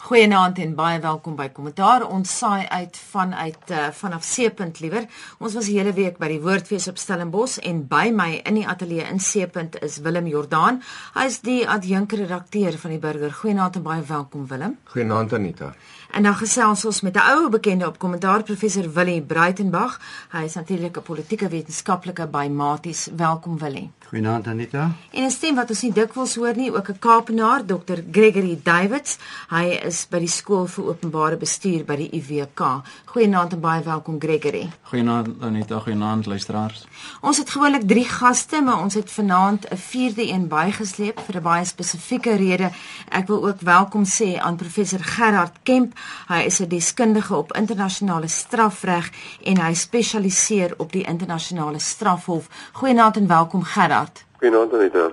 Goeienaand 0.00 0.56
en 0.58 0.70
baie 0.74 0.96
welkom 1.00 1.34
by 1.36 1.50
Kommentaar. 1.52 2.06
Ons 2.08 2.30
saai 2.38 2.64
uit 2.72 2.96
vanuit 3.10 3.72
uh, 3.76 3.90
vanaf 3.92 4.24
Seepunt 4.24 4.80
liewer. 4.80 5.04
Ons 5.44 5.58
was 5.58 5.68
die 5.68 5.74
hele 5.76 5.92
week 5.92 6.16
by 6.16 6.30
die 6.32 6.38
Woordfees 6.40 6.88
op 6.88 6.96
Stellenbosch 6.96 7.58
en 7.68 7.82
by 7.90 8.06
my 8.16 8.30
in 8.48 8.56
die 8.62 8.64
ateljee 8.64 9.04
in 9.12 9.20
Seepunt 9.20 9.76
is 9.84 9.98
Willem 10.00 10.30
Jordaan. 10.32 10.80
Hy 11.18 11.26
is 11.28 11.42
die 11.44 11.58
adjunkredakteur 11.68 12.80
van 12.80 12.96
die 12.96 13.02
Burger. 13.02 13.34
Goeienaand 13.42 13.76
en 13.76 13.84
baie 13.90 14.06
welkom 14.08 14.48
Willem. 14.48 14.78
Goeienaand 14.94 15.36
Anita. 15.36 15.74
En 16.10 16.22
dan 16.22 16.34
gesels 16.34 16.84
ons 16.84 17.00
met 17.00 17.14
'n 17.14 17.18
ou 17.18 17.48
bekende 17.48 17.86
op 17.86 17.98
kommentaar 17.98 18.42
professor 18.42 18.92
Willie 18.92 19.22
Breitenberg. 19.22 20.00
Hy 20.30 20.42
is 20.44 20.54
natuurlik 20.54 20.96
'n 20.96 21.02
politieke 21.02 21.48
wetenskaplike 21.48 22.26
by 22.26 22.48
Maties. 22.52 23.08
Welkom 23.16 23.58
Willie. 23.58 23.90
Goeienaand 24.10 24.46
Anita. 24.46 24.92
En 25.10 25.24
'n 25.24 25.30
stem 25.30 25.54
wat 25.54 25.68
ons 25.68 25.82
nie 25.82 25.92
dikwels 25.92 26.34
hoor 26.34 26.56
nie, 26.56 26.74
ook 26.74 26.88
'n 26.88 26.98
Kaapenaar, 26.98 27.66
Dr 27.66 27.98
Gregory 28.10 28.60
Davids. 28.62 29.18
Hy 29.48 29.64
is 29.84 30.06
by 30.10 30.18
die 30.18 30.28
skool 30.28 30.66
vir 30.66 30.84
openbare 30.84 31.36
bestuur 31.36 31.84
by 31.84 31.96
die 31.96 32.10
UWK. 32.12 32.82
Goeienaand 33.04 33.52
en 33.52 33.60
baie 33.60 33.82
welkom 33.82 34.20
Gregory. 34.20 34.70
Goeienaand 34.82 35.28
Anita, 35.40 35.78
goeienaand 35.78 36.26
luisteraars. 36.26 36.86
Ons 37.20 37.36
het 37.36 37.50
gewoonlik 37.50 37.82
3 37.88 38.04
gaste, 38.04 38.60
maar 38.62 38.82
ons 38.82 38.94
het 38.94 39.10
vanaand 39.10 39.66
'n 39.70 39.76
vierde 39.76 40.28
een 40.32 40.48
bygesleep 40.48 41.20
vir 41.26 41.36
'n 41.36 41.42
baie 41.42 41.64
spesifieke 41.64 42.36
rede. 42.36 42.70
Ek 43.08 43.26
wil 43.26 43.46
ook 43.46 43.60
welkom 43.60 44.04
sê 44.04 44.38
aan 44.38 44.56
professor 44.56 45.00
Gerard 45.00 45.56
Kemp. 45.62 45.98
Hy 46.28 46.40
is 46.46 46.60
'n 46.60 46.68
deskundige 46.68 47.36
op 47.36 47.52
internasionale 47.52 48.28
strafreg 48.28 49.10
en 49.44 49.60
hy 49.60 49.74
spesialiseer 49.74 50.74
op 50.76 50.92
die 50.92 51.04
internasionale 51.04 51.78
strafhof. 51.78 52.48
Goeienaand 52.72 53.16
en 53.16 53.26
welkom 53.26 53.62
Gerard. 53.62 54.24
Goeienaand 54.38 54.74
Anita. 54.74 55.10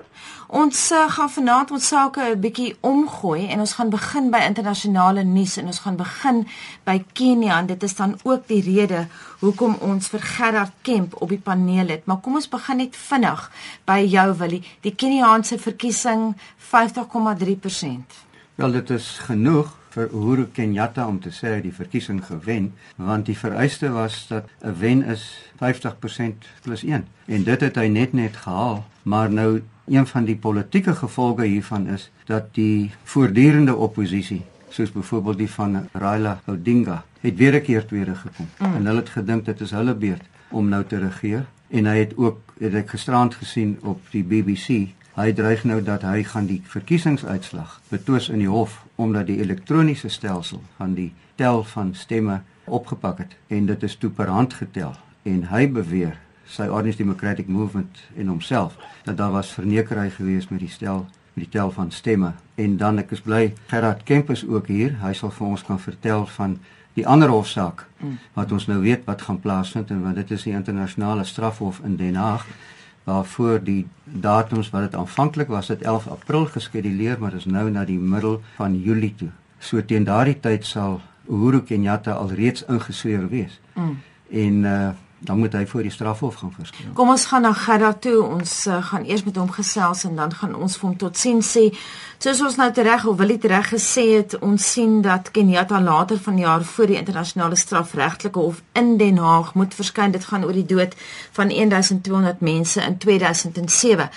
Ons 0.47 0.91
uh, 0.91 1.09
gaan 1.11 1.29
vanaand 1.29 1.71
ons 1.75 1.87
sake 1.87 2.21
'n 2.23 2.39
bietjie 2.39 2.75
omgooi 2.79 3.47
en 3.51 3.59
ons 3.59 3.73
gaan 3.73 3.89
begin 3.89 4.29
by 4.31 4.39
internasionale 4.47 5.23
nuus 5.23 5.57
en 5.57 5.65
ons 5.65 5.79
gaan 5.79 5.95
begin 5.95 6.47
by 6.83 7.03
Kenia 7.13 7.59
en 7.59 7.65
dit 7.65 7.83
is 7.83 7.95
dan 7.95 8.15
ook 8.23 8.47
die 8.47 8.61
rede 8.61 9.07
hoekom 9.39 9.75
ons 9.79 10.07
vir 10.07 10.19
Gerard 10.19 10.71
Kemp 10.81 11.21
op 11.21 11.29
die 11.29 11.43
paneel 11.43 11.87
het. 11.87 12.05
Maar 12.05 12.17
kom 12.17 12.35
ons 12.35 12.49
begin 12.49 12.77
net 12.77 12.95
vinnig 12.95 13.51
by 13.85 13.99
jou 14.07 14.37
Willie. 14.37 14.63
Die 14.81 14.95
Keniaanse 14.95 15.59
verkiesing 15.59 16.35
50,3%. 16.57 18.23
Wel 18.55 18.71
dit 18.71 18.89
is 18.89 19.17
genoeg 19.27 19.76
vir 19.97 20.11
Uhuru 20.13 20.45
Kenyatta 20.53 21.07
om 21.09 21.19
te 21.19 21.33
sê 21.33 21.57
die 21.61 21.73
verkiesing 21.73 22.21
gewen 22.25 22.71
want 22.97 23.25
die 23.25 23.37
vereiste 23.37 23.89
was 23.95 24.27
dat 24.29 24.45
'n 24.61 24.75
wen 24.79 25.01
is 25.03 25.23
50% 25.61 26.45
plus 26.61 26.83
1 26.83 27.07
en 27.25 27.43
dit 27.43 27.61
het 27.61 27.75
hy 27.75 27.87
net 27.87 28.13
net 28.13 28.37
gehaal 28.45 28.85
maar 29.03 29.31
nou 29.31 29.61
een 29.87 30.07
van 30.07 30.25
die 30.25 30.35
politieke 30.35 30.95
gevolge 30.95 31.45
hiervan 31.45 31.87
is 31.87 32.11
dat 32.25 32.53
die 32.53 32.91
voortdurende 33.03 33.75
oppositie 33.75 34.43
soos 34.69 34.91
byvoorbeeld 34.91 35.37
die 35.37 35.51
van 35.51 35.87
Raila 35.91 36.41
Odinga 36.45 37.03
het 37.21 37.37
weer 37.37 37.53
'n 37.55 37.61
keer 37.61 37.85
tweede 37.85 38.15
gekom. 38.15 38.47
Mm. 38.59 38.75
en 38.75 38.85
hulle 38.85 38.99
het 38.99 39.09
gedink 39.09 39.45
dit 39.45 39.61
is 39.61 39.71
hulle 39.71 39.95
beurt 39.95 40.23
om 40.49 40.69
nou 40.69 40.83
te 40.83 40.97
regeer. 40.97 41.45
En 41.67 41.85
hy 41.85 41.97
het 41.97 42.17
ook 42.17 42.39
het 42.59 42.73
ek 42.73 42.89
gisterand 42.89 43.35
gesien 43.35 43.77
op 43.81 44.01
die 44.11 44.23
BBC 44.23 44.93
Hy 45.17 45.31
dreig 45.33 45.63
nou 45.65 45.79
dat 45.81 46.03
hy 46.05 46.19
gaan 46.29 46.45
die 46.45 46.59
verkiesingsuitslag 46.69 47.79
betwis 47.89 48.27
in 48.29 48.43
die 48.43 48.49
hof 48.51 48.83
omdat 49.01 49.25
die 49.25 49.39
elektroniese 49.41 50.11
stelsel 50.13 50.61
van 50.77 50.93
die 50.93 51.07
tel 51.41 51.63
van 51.65 51.95
stemme 51.97 52.43
opgepak 52.69 53.23
het 53.23 53.33
en 53.49 53.65
dit 53.65 53.83
is 53.87 53.95
toe 53.97 54.11
per 54.13 54.29
hand 54.29 54.53
getel. 54.53 54.93
En 55.25 55.47
hy 55.49 55.63
beweer 55.73 56.19
sy 56.45 56.67
Orange 56.69 57.01
Democratic 57.01 57.49
Movement 57.49 58.03
in 58.13 58.29
homself 58.29 58.77
dat 59.09 59.17
daar 59.17 59.33
was 59.33 59.55
vernekery 59.57 60.11
gewees 60.19 60.51
met 60.53 60.61
die 60.61 60.69
stel 60.69 61.07
met 61.33 61.47
die 61.47 61.51
tel 61.57 61.73
van 61.73 61.89
stemme. 61.91 62.35
En 62.55 62.77
dan 62.77 63.01
ek 63.01 63.17
is 63.17 63.25
bly 63.25 63.55
Gerard 63.73 64.05
Kempis 64.05 64.45
ook 64.45 64.69
hier. 64.69 64.99
Hy 65.01 65.15
sal 65.17 65.33
vir 65.33 65.47
ons 65.47 65.65
kan 65.65 65.81
vertel 65.81 66.29
van 66.37 66.59
die 66.93 67.07
ander 67.09 67.33
hofsaak 67.33 67.87
mm. 67.97 68.15
wat 68.37 68.53
ons 68.53 68.69
nou 68.69 68.83
weet 68.85 69.09
wat 69.09 69.25
gaan 69.25 69.41
plaasvind 69.41 69.89
en 69.89 70.05
want 70.05 70.21
dit 70.21 70.37
is 70.37 70.45
die 70.45 70.53
internasionale 70.53 71.25
strafhof 71.25 71.81
in 71.85 71.97
Den 71.97 72.21
Haag 72.21 72.45
waarvoor 73.07 73.63
die 73.63 73.87
datums 74.03 74.69
wat 74.69 74.89
dit 74.89 74.95
aanvanklik 74.99 75.47
was 75.47 75.67
dit 75.71 75.81
11 75.81 76.07
April 76.11 76.45
geskeduleer 76.45 77.19
maar 77.19 77.33
is 77.33 77.45
nou 77.47 77.69
na 77.71 77.85
die 77.87 77.99
middel 77.99 78.41
van 78.59 78.75
Julie 78.83 79.13
toe. 79.15 79.29
So 79.59 79.81
teen 79.85 80.03
daardie 80.03 80.39
tyd 80.39 80.65
sal 80.65 80.99
Uhuru 81.27 81.61
Kenyatta 81.63 82.11
alreeds 82.19 82.65
ingesweer 82.67 83.27
wees. 83.31 83.59
Mm. 83.73 83.99
En 84.31 84.63
uh 84.63 84.89
dan 85.19 85.37
moet 85.37 85.53
hy 85.53 85.65
voor 85.65 85.81
die 85.81 85.91
strafhof 85.91 86.35
gaan 86.35 86.53
verskyn. 86.53 86.93
Kom 86.93 87.09
ons 87.09 87.25
gaan 87.25 87.41
na 87.41 87.53
Gerda 87.53 87.93
toe. 87.93 88.21
Ons 88.21 88.67
uh, 88.67 88.77
gaan 88.85 89.05
eers 89.05 89.23
met 89.25 89.35
hom 89.35 89.49
gesels 89.51 90.03
en 90.05 90.15
dan 90.15 90.33
gaan 90.33 90.55
ons 90.55 90.77
vir 90.77 90.87
hom 90.89 90.97
totsiens 90.97 91.49
sê. 91.57 91.63
Soos 92.21 92.41
ons 92.45 92.57
nou 92.59 92.67
tereg 92.71 93.05
of 93.09 93.17
wil 93.17 93.33
hy 93.33 93.37
tereg 93.41 93.71
gesê 93.73 94.05
het, 94.13 94.37
ons 94.45 94.71
sien 94.73 94.99
dat 95.05 95.31
Kenyatta 95.33 95.81
later 95.81 96.21
vanjaar 96.21 96.65
voor 96.69 96.93
die 96.93 96.99
internasionale 97.01 97.57
strafregtelike 97.57 98.39
hof 98.39 98.61
in 98.77 98.97
Den 99.01 99.17
Haag 99.17 99.55
moet 99.57 99.73
verskyn. 99.73 100.13
Dit 100.13 100.29
gaan 100.29 100.45
oor 100.45 100.53
die 100.53 100.67
dood 100.67 100.93
van 101.37 101.49
1200 101.49 102.41
mense 102.45 102.81
in 102.81 102.97
2007. 102.97 104.09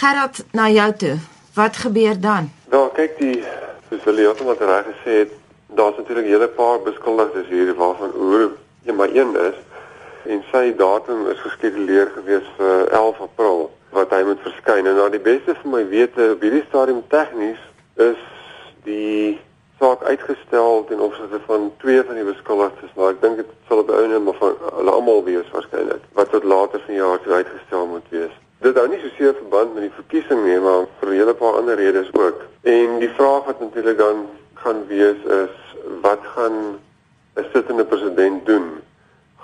Gerda, 0.00 0.30
na 0.56 0.70
jou 0.70 0.92
toe. 0.96 1.16
Wat 1.54 1.76
gebeur 1.76 2.20
dan? 2.20 2.48
Nou, 2.70 2.88
kyk 2.96 3.18
die 3.18 3.42
soos 3.90 4.04
hulle 4.06 4.28
het 4.28 4.40
wat 4.46 4.60
reg 4.62 4.86
gesê 4.86 5.16
het, 5.24 5.32
daar's 5.76 5.96
natuurlik 5.96 6.26
'n 6.26 6.32
hele 6.32 6.48
paar 6.48 6.78
beskuldigdes 6.80 7.48
hier 7.48 7.74
waarvan 7.74 8.12
oor 8.14 8.52
een 8.84 8.96
maar 8.96 9.10
een 9.12 9.36
is 9.36 9.58
en 10.24 10.42
sy 10.52 10.74
datum 10.76 11.26
is 11.30 11.40
geskeduleer 11.40 12.10
gewees 12.14 12.48
vir 12.56 12.88
11 12.88 13.20
April 13.20 13.70
wat 13.90 14.10
hy 14.10 14.22
moet 14.24 14.42
verskyn. 14.44 14.86
En 14.86 14.94
nou 14.94 15.08
die 15.10 15.22
beste 15.22 15.54
vir 15.62 15.70
my 15.70 15.84
wete 15.88 16.32
op 16.34 16.42
hierdie 16.44 16.64
stadium 16.68 17.02
tegnies 17.08 17.62
is 17.96 18.20
die 18.84 19.38
saak 19.80 20.02
uitgestel 20.04 20.84
ten 20.88 21.00
opsigte 21.00 21.40
van 21.46 21.72
twee 21.80 22.02
van 22.04 22.18
die 22.18 22.26
beskuldigdes, 22.26 22.92
maar 22.96 23.14
ek 23.14 23.22
dink 23.22 23.40
dit 23.40 23.52
sal 23.68 23.80
op 23.80 23.90
einde 23.96 24.18
maar 24.20 24.36
van 24.40 24.58
hulle 24.76 24.92
almal 24.92 25.24
wees 25.24 25.48
waarskynlik 25.54 26.04
wat 26.18 26.32
tot 26.34 26.44
later 26.44 26.82
vanjaar 26.84 27.22
toe 27.24 27.38
uitgestel 27.40 27.86
moet 27.88 28.12
wees. 28.12 28.34
Dit 28.60 28.76
hou 28.76 28.84
nie 28.92 29.00
so 29.00 29.08
seer 29.16 29.32
verband 29.38 29.72
met 29.74 29.86
die 29.86 29.96
verkiesing 29.96 30.44
nie, 30.44 30.58
maar 30.60 30.84
vir 31.00 31.08
'n 31.08 31.20
hele 31.22 31.34
paar 31.34 31.56
ander 31.62 31.80
redes 31.80 32.12
ook. 32.12 32.44
En 32.62 32.98
die 33.00 33.12
vraag 33.16 33.48
wat 33.48 33.60
natuurlik 33.60 33.98
dan 33.98 34.28
gaan 34.54 34.86
wees 34.86 35.20
is 35.24 35.56
wat 36.02 36.20
gaan 36.36 36.76
'n 37.36 37.46
sittende 37.52 37.84
president 37.84 38.46
doen? 38.46 38.68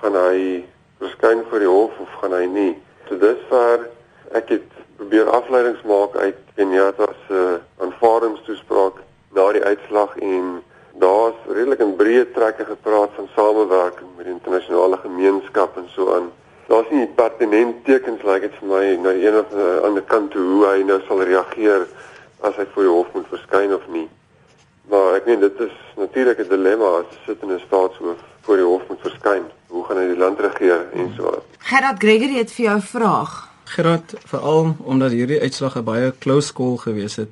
Gaan 0.00 0.16
hy 0.16 0.64
verskyn 0.98 1.44
voor 1.50 1.62
die 1.64 1.70
hof 1.70 1.98
of 2.00 2.18
gaan 2.20 2.34
hy 2.36 2.44
nie. 2.50 2.72
So 3.08 3.18
dusver 3.20 3.88
ek 4.36 4.48
het 4.54 4.70
probeer 4.96 5.28
afleidings 5.30 5.82
maak 5.86 6.16
uit 6.16 6.38
Kenyatta 6.56 7.08
se 7.26 7.42
uh, 7.42 7.58
aanvaardingstoespraak 7.84 9.02
na 9.36 9.44
die 9.52 9.62
uitslag 9.64 10.16
en 10.16 10.62
daar's 11.00 11.36
redelik 11.52 11.82
in 11.84 11.94
breë 12.00 12.24
trekke 12.32 12.64
gepraat 12.64 13.12
van 13.18 13.28
samewerking 13.34 14.08
met 14.16 14.24
die 14.24 14.34
internasionale 14.34 14.98
gemeenskap 15.02 15.76
en 15.76 15.88
so 15.92 16.14
aan. 16.16 16.30
Daar's 16.66 16.88
nie 16.90 17.06
pertinent 17.18 17.84
tekens 17.84 18.24
lyk 18.24 18.42
like 18.42 18.48
dit 18.48 18.60
vir 18.60 18.70
my 18.72 18.84
na 19.02 19.12
die 19.14 19.26
een 19.28 19.36
of 19.42 19.52
ander 19.86 20.02
kant 20.02 20.32
toe 20.32 20.42
hoe 20.42 20.62
hy 20.66 20.78
nou 20.88 20.98
sal 21.06 21.20
reageer 21.28 21.84
as 22.48 22.56
hy 22.56 22.64
voor 22.72 22.88
die 22.88 22.94
hof 22.94 23.12
moet 23.14 23.28
verskyn 23.34 23.74
of 23.76 23.84
nie. 23.92 24.08
Maar 24.90 25.20
ek 25.20 25.28
meen 25.28 25.44
dit 25.44 25.60
is 25.60 25.76
natuurlik 26.00 26.40
'n 26.40 26.48
dilemma 26.48 26.96
as 27.02 27.20
sit 27.26 27.42
in 27.42 27.52
'n 27.52 27.62
staatshoof 27.66 28.24
voor 28.46 28.56
die 28.56 28.64
hof 28.64 28.82
moet 28.88 29.02
verskyn. 29.02 29.42
Hoe 29.66 29.84
gaan 29.84 29.98
hy 30.00 30.06
die 30.12 30.18
land 30.18 30.40
regeer 30.40 30.86
en 30.94 31.12
so 31.16 31.32
aan? 31.34 31.44
Gerard 31.70 31.98
Gregory 32.04 32.38
het 32.38 32.52
vir 32.54 32.64
jou 32.64 32.76
'n 32.76 32.88
vraag. 32.94 33.32
Gerard, 33.64 34.14
veral 34.32 34.76
omdat 34.84 35.10
hierdie 35.10 35.40
uitslag 35.40 35.76
'n 35.76 35.84
baie 35.84 36.12
close 36.18 36.52
call 36.52 36.76
gewees 36.76 37.16
het. 37.16 37.28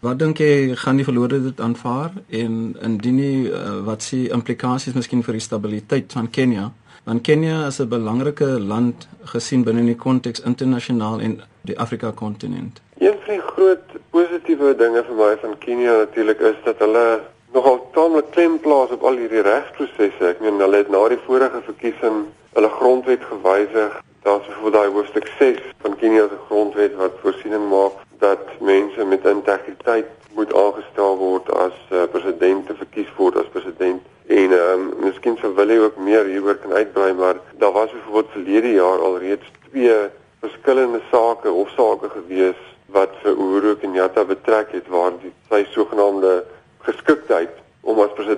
Wat 0.00 0.18
dink 0.18 0.38
jy 0.38 0.76
gaan 0.76 0.96
die 0.96 1.04
verlore 1.04 1.42
dit 1.42 1.60
aanvaar 1.60 2.10
en 2.28 2.76
indien 2.82 3.14
nie 3.14 3.50
uh, 3.50 3.84
wat 3.84 4.02
s'ie 4.02 4.30
implikasies 4.32 4.94
miskien 4.94 5.22
vir 5.22 5.32
die 5.32 5.42
stabiliteit 5.44 6.12
van 6.12 6.30
Kenia? 6.30 6.70
Want 7.04 7.22
Kenia 7.22 7.66
is 7.66 7.80
'n 7.80 7.88
belangrike 7.88 8.48
land 8.60 9.08
gesien 9.24 9.64
binne 9.64 9.84
die 9.84 9.96
konteks 9.96 10.40
internasionaal 10.40 11.20
en 11.20 11.40
die 11.60 11.78
Afrika 11.78 12.10
kontinent. 12.14 12.80
Een 12.98 13.14
van 13.24 13.34
die 13.34 13.46
groot 13.52 13.86
positiewe 14.10 14.76
dinge 14.76 15.04
vir 15.04 15.16
my 15.16 15.36
van 15.42 15.58
Kenia 15.58 15.92
natuurlik 15.98 16.40
is 16.40 16.56
dat 16.64 16.78
hulle 16.78 17.20
nogal 17.52 17.80
taamlik 17.92 18.30
klem 18.30 18.58
plaas 18.60 18.90
op 18.90 19.02
al 19.02 19.18
hierdie 19.18 19.42
regsprosesse. 19.46 20.28
Ek 20.32 20.42
meen 20.44 20.60
hulle 20.62 20.82
het 20.82 20.92
na 20.92 21.02
die 21.10 21.18
vorige 21.26 21.62
verkiesing 21.66 22.22
hulle 22.54 22.70
grondwet 22.76 23.24
gewysig. 23.30 23.98
Daar's 24.22 24.46
byvoorbeeld 24.46 24.76
daai 24.76 24.94
hoofstuk 24.94 25.28
6 25.38 25.60
van 25.82 25.96
Kenia 25.96 26.28
se 26.28 26.38
grondwet 26.46 26.94
wat 27.00 27.18
voorsiening 27.22 27.68
maak 27.70 27.98
dat 28.20 28.44
mense 28.60 29.04
met 29.04 29.26
integriteit 29.26 30.10
moet 30.36 30.54
aangestel 30.54 31.16
word 31.16 31.48
as 31.56 31.76
uh, 31.90 32.04
president 32.12 32.66
te 32.66 32.76
verkies 32.78 33.10
word 33.16 33.36
as 33.40 33.48
president. 33.54 34.02
En 34.26 34.52
ehm 34.52 34.84
um, 34.84 34.90
miskien 35.06 35.38
sou 35.40 35.54
wil 35.56 35.72
hy 35.72 35.78
ook 35.82 35.96
meer 35.98 36.28
hieroor 36.28 36.60
kan 36.62 36.76
uitbrei, 36.76 37.12
maar 37.18 37.40
daar 37.58 37.72
was 37.72 37.90
byvoorbeeld 37.90 38.36
verlede 38.36 38.72
jaar 38.72 39.02
alreeds 39.08 39.50
twee 39.70 39.96
verskillende 40.40 41.00
sake 41.10 41.48
hofsaake 41.48 42.12
gewees 42.14 42.60
wat 42.94 43.16
vir 43.22 43.34
Uhuru 43.34 43.74
Kenyatta 43.80 44.24
betrek 44.24 44.72
het 44.76 44.88
waar 44.88 45.16
die 45.22 45.32
sy 45.50 45.64
sogenaamde 45.74 46.44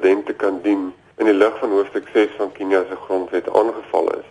president 0.02 0.26
te 0.26 0.32
kan 0.32 0.60
dien 0.62 0.92
in 1.16 1.26
die 1.26 1.34
lig 1.34 1.58
van 1.58 1.70
hoofstuk 1.70 2.08
6 2.12 2.34
van 2.36 2.52
Kenia 2.52 2.82
se 2.88 2.96
grondwet 3.04 3.46
aangeval 3.54 4.08
is. 4.18 4.26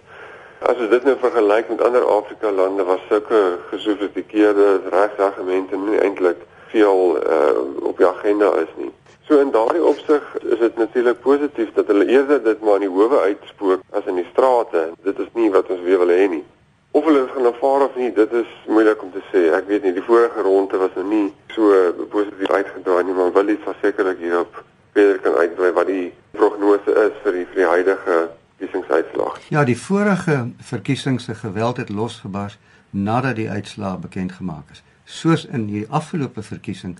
As 0.59 0.77
ons 0.77 0.89
dit 0.89 1.03
nou 1.07 1.15
vergelyk 1.17 1.69
met 1.69 1.81
ander 1.81 2.03
Afrika 2.05 2.51
lande 2.51 2.83
waar 2.83 2.99
sulke 3.07 3.39
gesofistikeerde 3.69 4.81
regsargumente 4.91 5.77
nie 5.77 5.99
eintlik 6.03 6.41
veel 6.73 7.15
uh 7.23 7.87
op 7.87 7.97
die 7.97 8.07
agenda 8.07 8.51
is 8.59 8.73
nie. 8.75 8.91
So 9.27 9.39
in 9.39 9.51
daardie 9.51 9.83
opsig 9.83 10.25
is 10.41 10.59
dit 10.59 10.77
natuurlik 10.77 11.21
positief 11.21 11.71
dat 11.73 11.87
hulle 11.87 12.05
eerder 12.05 12.43
dit 12.43 12.61
maar 12.61 12.81
in 12.81 12.89
die 12.89 12.95
howe 12.97 13.19
uitspook 13.19 13.85
as 13.91 14.09
in 14.11 14.19
die 14.19 14.27
strate. 14.31 14.89
Dit 15.07 15.19
is 15.19 15.29
nie 15.33 15.51
wat 15.51 15.71
ons 15.71 15.85
weer 15.87 16.01
wil 16.03 16.11
hê 16.11 16.27
nie. 16.29 16.43
Of 16.91 17.07
hulle 17.07 17.23
gaan 17.31 17.47
aanvaar 17.47 17.85
of 17.87 17.95
nie, 17.95 18.11
dit 18.13 18.33
is 18.35 18.51
moeilik 18.67 19.03
om 19.03 19.11
te 19.15 19.23
sê. 19.31 19.45
Ek 19.55 19.71
weet 19.71 19.87
nie, 19.87 19.95
die 19.95 20.03
vorige 20.03 20.43
ronde 20.43 20.77
was 20.83 20.99
nou 20.99 21.07
nie 21.07 21.29
so 21.55 21.71
positief 22.11 22.51
uitgedraai 22.51 23.03
nie, 23.07 23.15
maar 23.15 23.31
wil 23.31 23.55
iets 23.55 23.63
versekerlik 23.69 24.19
hierop 24.19 24.59
verder 24.93 25.19
kan 25.19 25.33
uitdraai 25.33 25.71
wat 25.71 25.87
die 25.87 26.11
prognose 26.31 26.95
is 27.07 27.17
vir 27.23 27.39
die 27.39 27.45
vir 27.45 27.63
die 27.63 27.69
huidige 27.73 28.19
verkiesingsuitslag. 28.61 29.39
Ja, 29.49 29.63
die 29.65 29.77
vorige 29.77 30.51
verkiesings 30.57 31.23
se 31.23 31.35
geweld 31.35 31.77
het 31.77 31.89
losgebars 31.89 32.57
nadat 32.89 33.35
die 33.35 33.49
uitslae 33.49 33.97
bekend 33.97 34.31
gemaak 34.31 34.71
is. 34.71 34.83
Soos 35.05 35.45
in 35.45 35.67
die 35.67 35.85
afgelope 35.89 36.43
verkiesing 36.43 36.97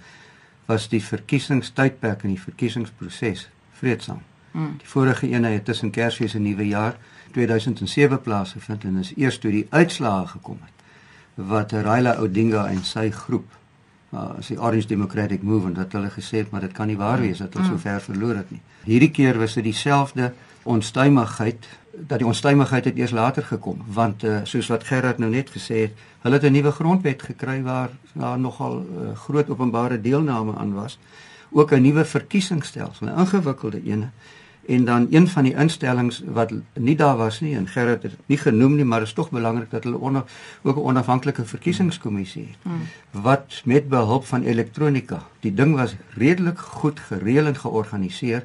was 0.65 0.87
die 0.89 1.03
verkiesingstydperk 1.03 2.23
in 2.23 2.35
die 2.35 2.41
verkiesingsproses 2.41 3.49
vreedsaam. 3.79 4.21
Hmm. 4.51 4.75
Die 4.77 4.87
vorige 4.87 5.31
een 5.31 5.43
het 5.43 5.65
tussen 5.65 5.91
Kersfees 5.91 6.33
en 6.33 6.41
Nuwejaar 6.41 6.97
2007 7.31 8.21
plaasgevind 8.21 8.83
en 8.83 8.97
is 8.97 9.13
eers 9.15 9.39
toe 9.39 9.51
die 9.51 9.67
uitslae 9.69 10.27
gekom 10.27 10.59
het 10.61 10.77
wat 11.35 11.71
Raila 11.71 12.17
Odinga 12.19 12.67
en 12.67 12.83
sy 12.83 13.09
groep 13.11 13.47
uh, 14.13 14.37
as 14.37 14.47
die 14.47 14.59
Orange 14.59 14.87
Democratic 14.87 15.43
Movement 15.43 15.75
dat 15.75 15.91
hulle 15.91 16.09
gesê 16.09 16.43
het 16.43 16.51
maar 16.51 16.61
dit 16.61 16.73
kan 16.73 16.87
nie 16.87 16.97
waar 16.97 17.19
wees 17.21 17.37
dat 17.37 17.55
ons 17.55 17.67
so 17.67 17.77
ver 17.77 18.01
verloor 18.01 18.35
het 18.35 18.51
nie. 18.51 18.61
Hierdie 18.83 19.11
keer 19.11 19.39
was 19.39 19.53
dit 19.53 19.63
dieselfde 19.63 20.33
onstuimigheid 20.63 21.67
dat 21.91 22.19
die 22.19 22.27
onstuimigheid 22.27 22.85
het 22.85 22.97
eers 22.97 23.11
later 23.11 23.43
gekom 23.43 23.81
want 23.85 24.23
uh, 24.23 24.41
soos 24.43 24.67
wat 24.71 24.83
Gerard 24.83 25.17
nou 25.19 25.31
net 25.31 25.49
gesê 25.51 25.87
het, 25.87 26.05
hulle 26.21 26.39
het 26.39 26.43
'n 26.43 26.53
nuwe 26.53 26.71
grondwet 26.71 27.21
gekry 27.21 27.61
waar 27.61 27.89
daar 28.13 28.39
nogal 28.39 28.85
uh, 28.85 29.15
groot 29.15 29.49
openbare 29.49 30.01
deelname 30.01 30.55
aan 30.55 30.73
was. 30.73 30.99
Ook 31.51 31.71
'n 31.71 31.81
nuwe 31.81 32.05
verkiesingsstelsel, 32.05 33.07
'n 33.07 33.19
ingewikkelde 33.19 33.81
een 33.85 34.11
en 34.67 34.85
dan 34.85 35.07
een 35.09 35.27
van 35.27 35.43
die 35.43 35.55
instellings 35.55 36.21
wat 36.25 36.53
nie 36.73 36.95
daar 36.95 37.17
was 37.17 37.39
nie 37.39 37.55
en 37.55 37.67
Gerard 37.67 38.03
het 38.03 38.17
nie 38.25 38.37
genoem 38.37 38.75
nie 38.75 38.85
maar 38.85 39.01
is 39.01 39.13
tog 39.13 39.29
belangrik 39.29 39.71
dat 39.71 39.83
hulle 39.83 39.97
onder, 39.97 40.23
ook 40.61 40.75
'n 40.75 40.79
onafhanklike 40.79 41.45
verkiesingskommissie 41.45 42.47
het 42.47 42.57
hmm. 42.61 42.87
wat 43.23 43.61
met 43.65 43.89
behulp 43.89 44.25
van 44.25 44.43
elektronika 44.43 45.23
die 45.39 45.53
ding 45.53 45.75
was 45.75 45.95
redelik 46.13 46.59
goed 46.59 46.99
gereël 46.99 47.45
en 47.45 47.55
georganiseer 47.55 48.43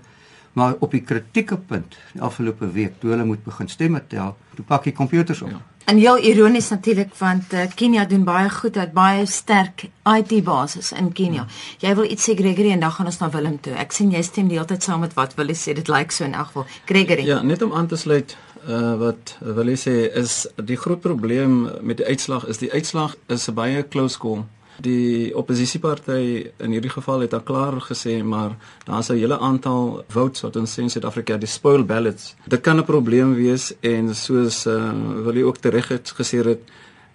maar 0.53 0.75
op 0.79 0.91
die 0.91 1.03
kritieke 1.03 1.59
punt 1.59 1.97
die 2.13 2.23
afgelope 2.23 2.71
week 2.71 3.01
toe 3.01 3.11
hulle 3.11 3.25
moet 3.25 3.45
begin 3.45 3.69
stemme 3.69 4.03
tel 4.07 4.37
toe 4.55 4.65
pak 4.65 4.85
die 4.85 4.93
komputers 4.93 5.43
op 5.43 5.51
ja. 5.51 5.63
En 5.87 5.97
heel 5.97 6.19
ironies 6.19 6.69
natuurlik 6.69 7.15
want 7.15 7.53
uh, 7.55 7.61
Kenia 7.75 8.05
doen 8.05 8.25
baie 8.27 8.49
goed, 8.51 8.75
het 8.75 8.93
baie 8.93 9.27
sterk 9.27 9.85
IT 10.03 10.33
basis 10.45 10.91
in 10.93 11.13
Kenia. 11.13 11.45
Hmm. 11.45 11.61
Jy 11.79 11.93
wil 11.95 12.11
iets 12.11 12.27
sê 12.27 12.35
Gregory 12.35 12.73
en 12.75 12.83
dan 12.83 12.91
gaan 12.91 13.07
ons 13.07 13.19
na 13.23 13.29
Willem 13.31 13.61
toe. 13.63 13.77
Ek 13.79 13.95
sien 13.95 14.11
jy 14.11 14.23
stem 14.27 14.51
die 14.51 14.59
hele 14.59 14.67
tyd 14.67 14.83
saam 14.83 15.05
met 15.07 15.15
wat 15.15 15.37
Willie 15.39 15.55
sê. 15.55 15.77
Dit 15.79 15.87
lyk 15.93 16.11
so 16.11 16.27
in 16.27 16.35
elk 16.35 16.51
geval. 16.51 16.67
Gregory. 16.91 17.29
Ja, 17.29 17.39
net 17.47 17.63
om 17.63 17.75
aan 17.75 17.87
te 17.87 17.99
sluit 18.03 18.35
uh, 18.67 18.97
wat 18.99 19.37
Willie 19.39 19.79
sê 19.79 19.95
is 20.11 20.35
die 20.59 20.79
groot 20.81 21.01
probleem 21.07 21.69
met 21.81 22.03
die 22.03 22.11
uitslag 22.11 22.49
is 22.51 22.59
die 22.59 22.73
uitslag 22.75 23.15
is 23.31 23.47
'n 23.47 23.55
baie 23.55 23.87
close 23.87 24.19
call. 24.19 24.43
Die 24.83 25.33
oppositieparty 25.37 26.51
in 26.61 26.75
hierdie 26.75 26.93
geval 26.93 27.25
het 27.25 27.35
al 27.35 27.45
klaar 27.47 27.81
gesê 27.81 28.23
maar 28.23 28.57
daar's 28.85 29.09
'n 29.11 29.17
hele 29.17 29.39
aantal 29.39 30.05
votes 30.09 30.41
wat 30.41 30.57
ons 30.57 30.79
in 30.79 30.91
Suid-Afrika 30.91 31.37
die 31.37 31.49
spoil 31.49 31.85
ballots. 31.85 32.35
Dit 32.47 32.61
kan 32.61 32.77
'n 32.77 32.85
probleem 32.85 33.35
wees 33.35 33.73
en 33.81 34.15
soos 34.15 34.67
uh, 34.67 34.93
wil 35.25 35.35
jy 35.35 35.43
ook 35.43 35.59
tereg 35.59 35.89
het 35.89 36.13
gesê 36.19 36.45
het 36.45 36.61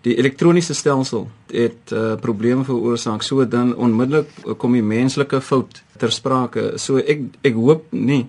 die 0.02 0.16
elektroniese 0.18 0.74
stelsel 0.74 1.30
het 1.48 1.92
uh, 1.94 2.16
probleme 2.16 2.63
veroorsaak. 2.63 3.22
So 3.22 3.48
dan 3.48 3.75
onmiddellik 3.75 4.30
kom 4.57 4.74
die 4.74 4.84
menslike 4.84 5.42
fout 5.42 5.84
ter 5.98 6.12
sprake. 6.12 6.74
So 6.75 6.98
ek 6.98 7.19
ek 7.42 7.54
hoop 7.54 7.86
nie 7.92 8.28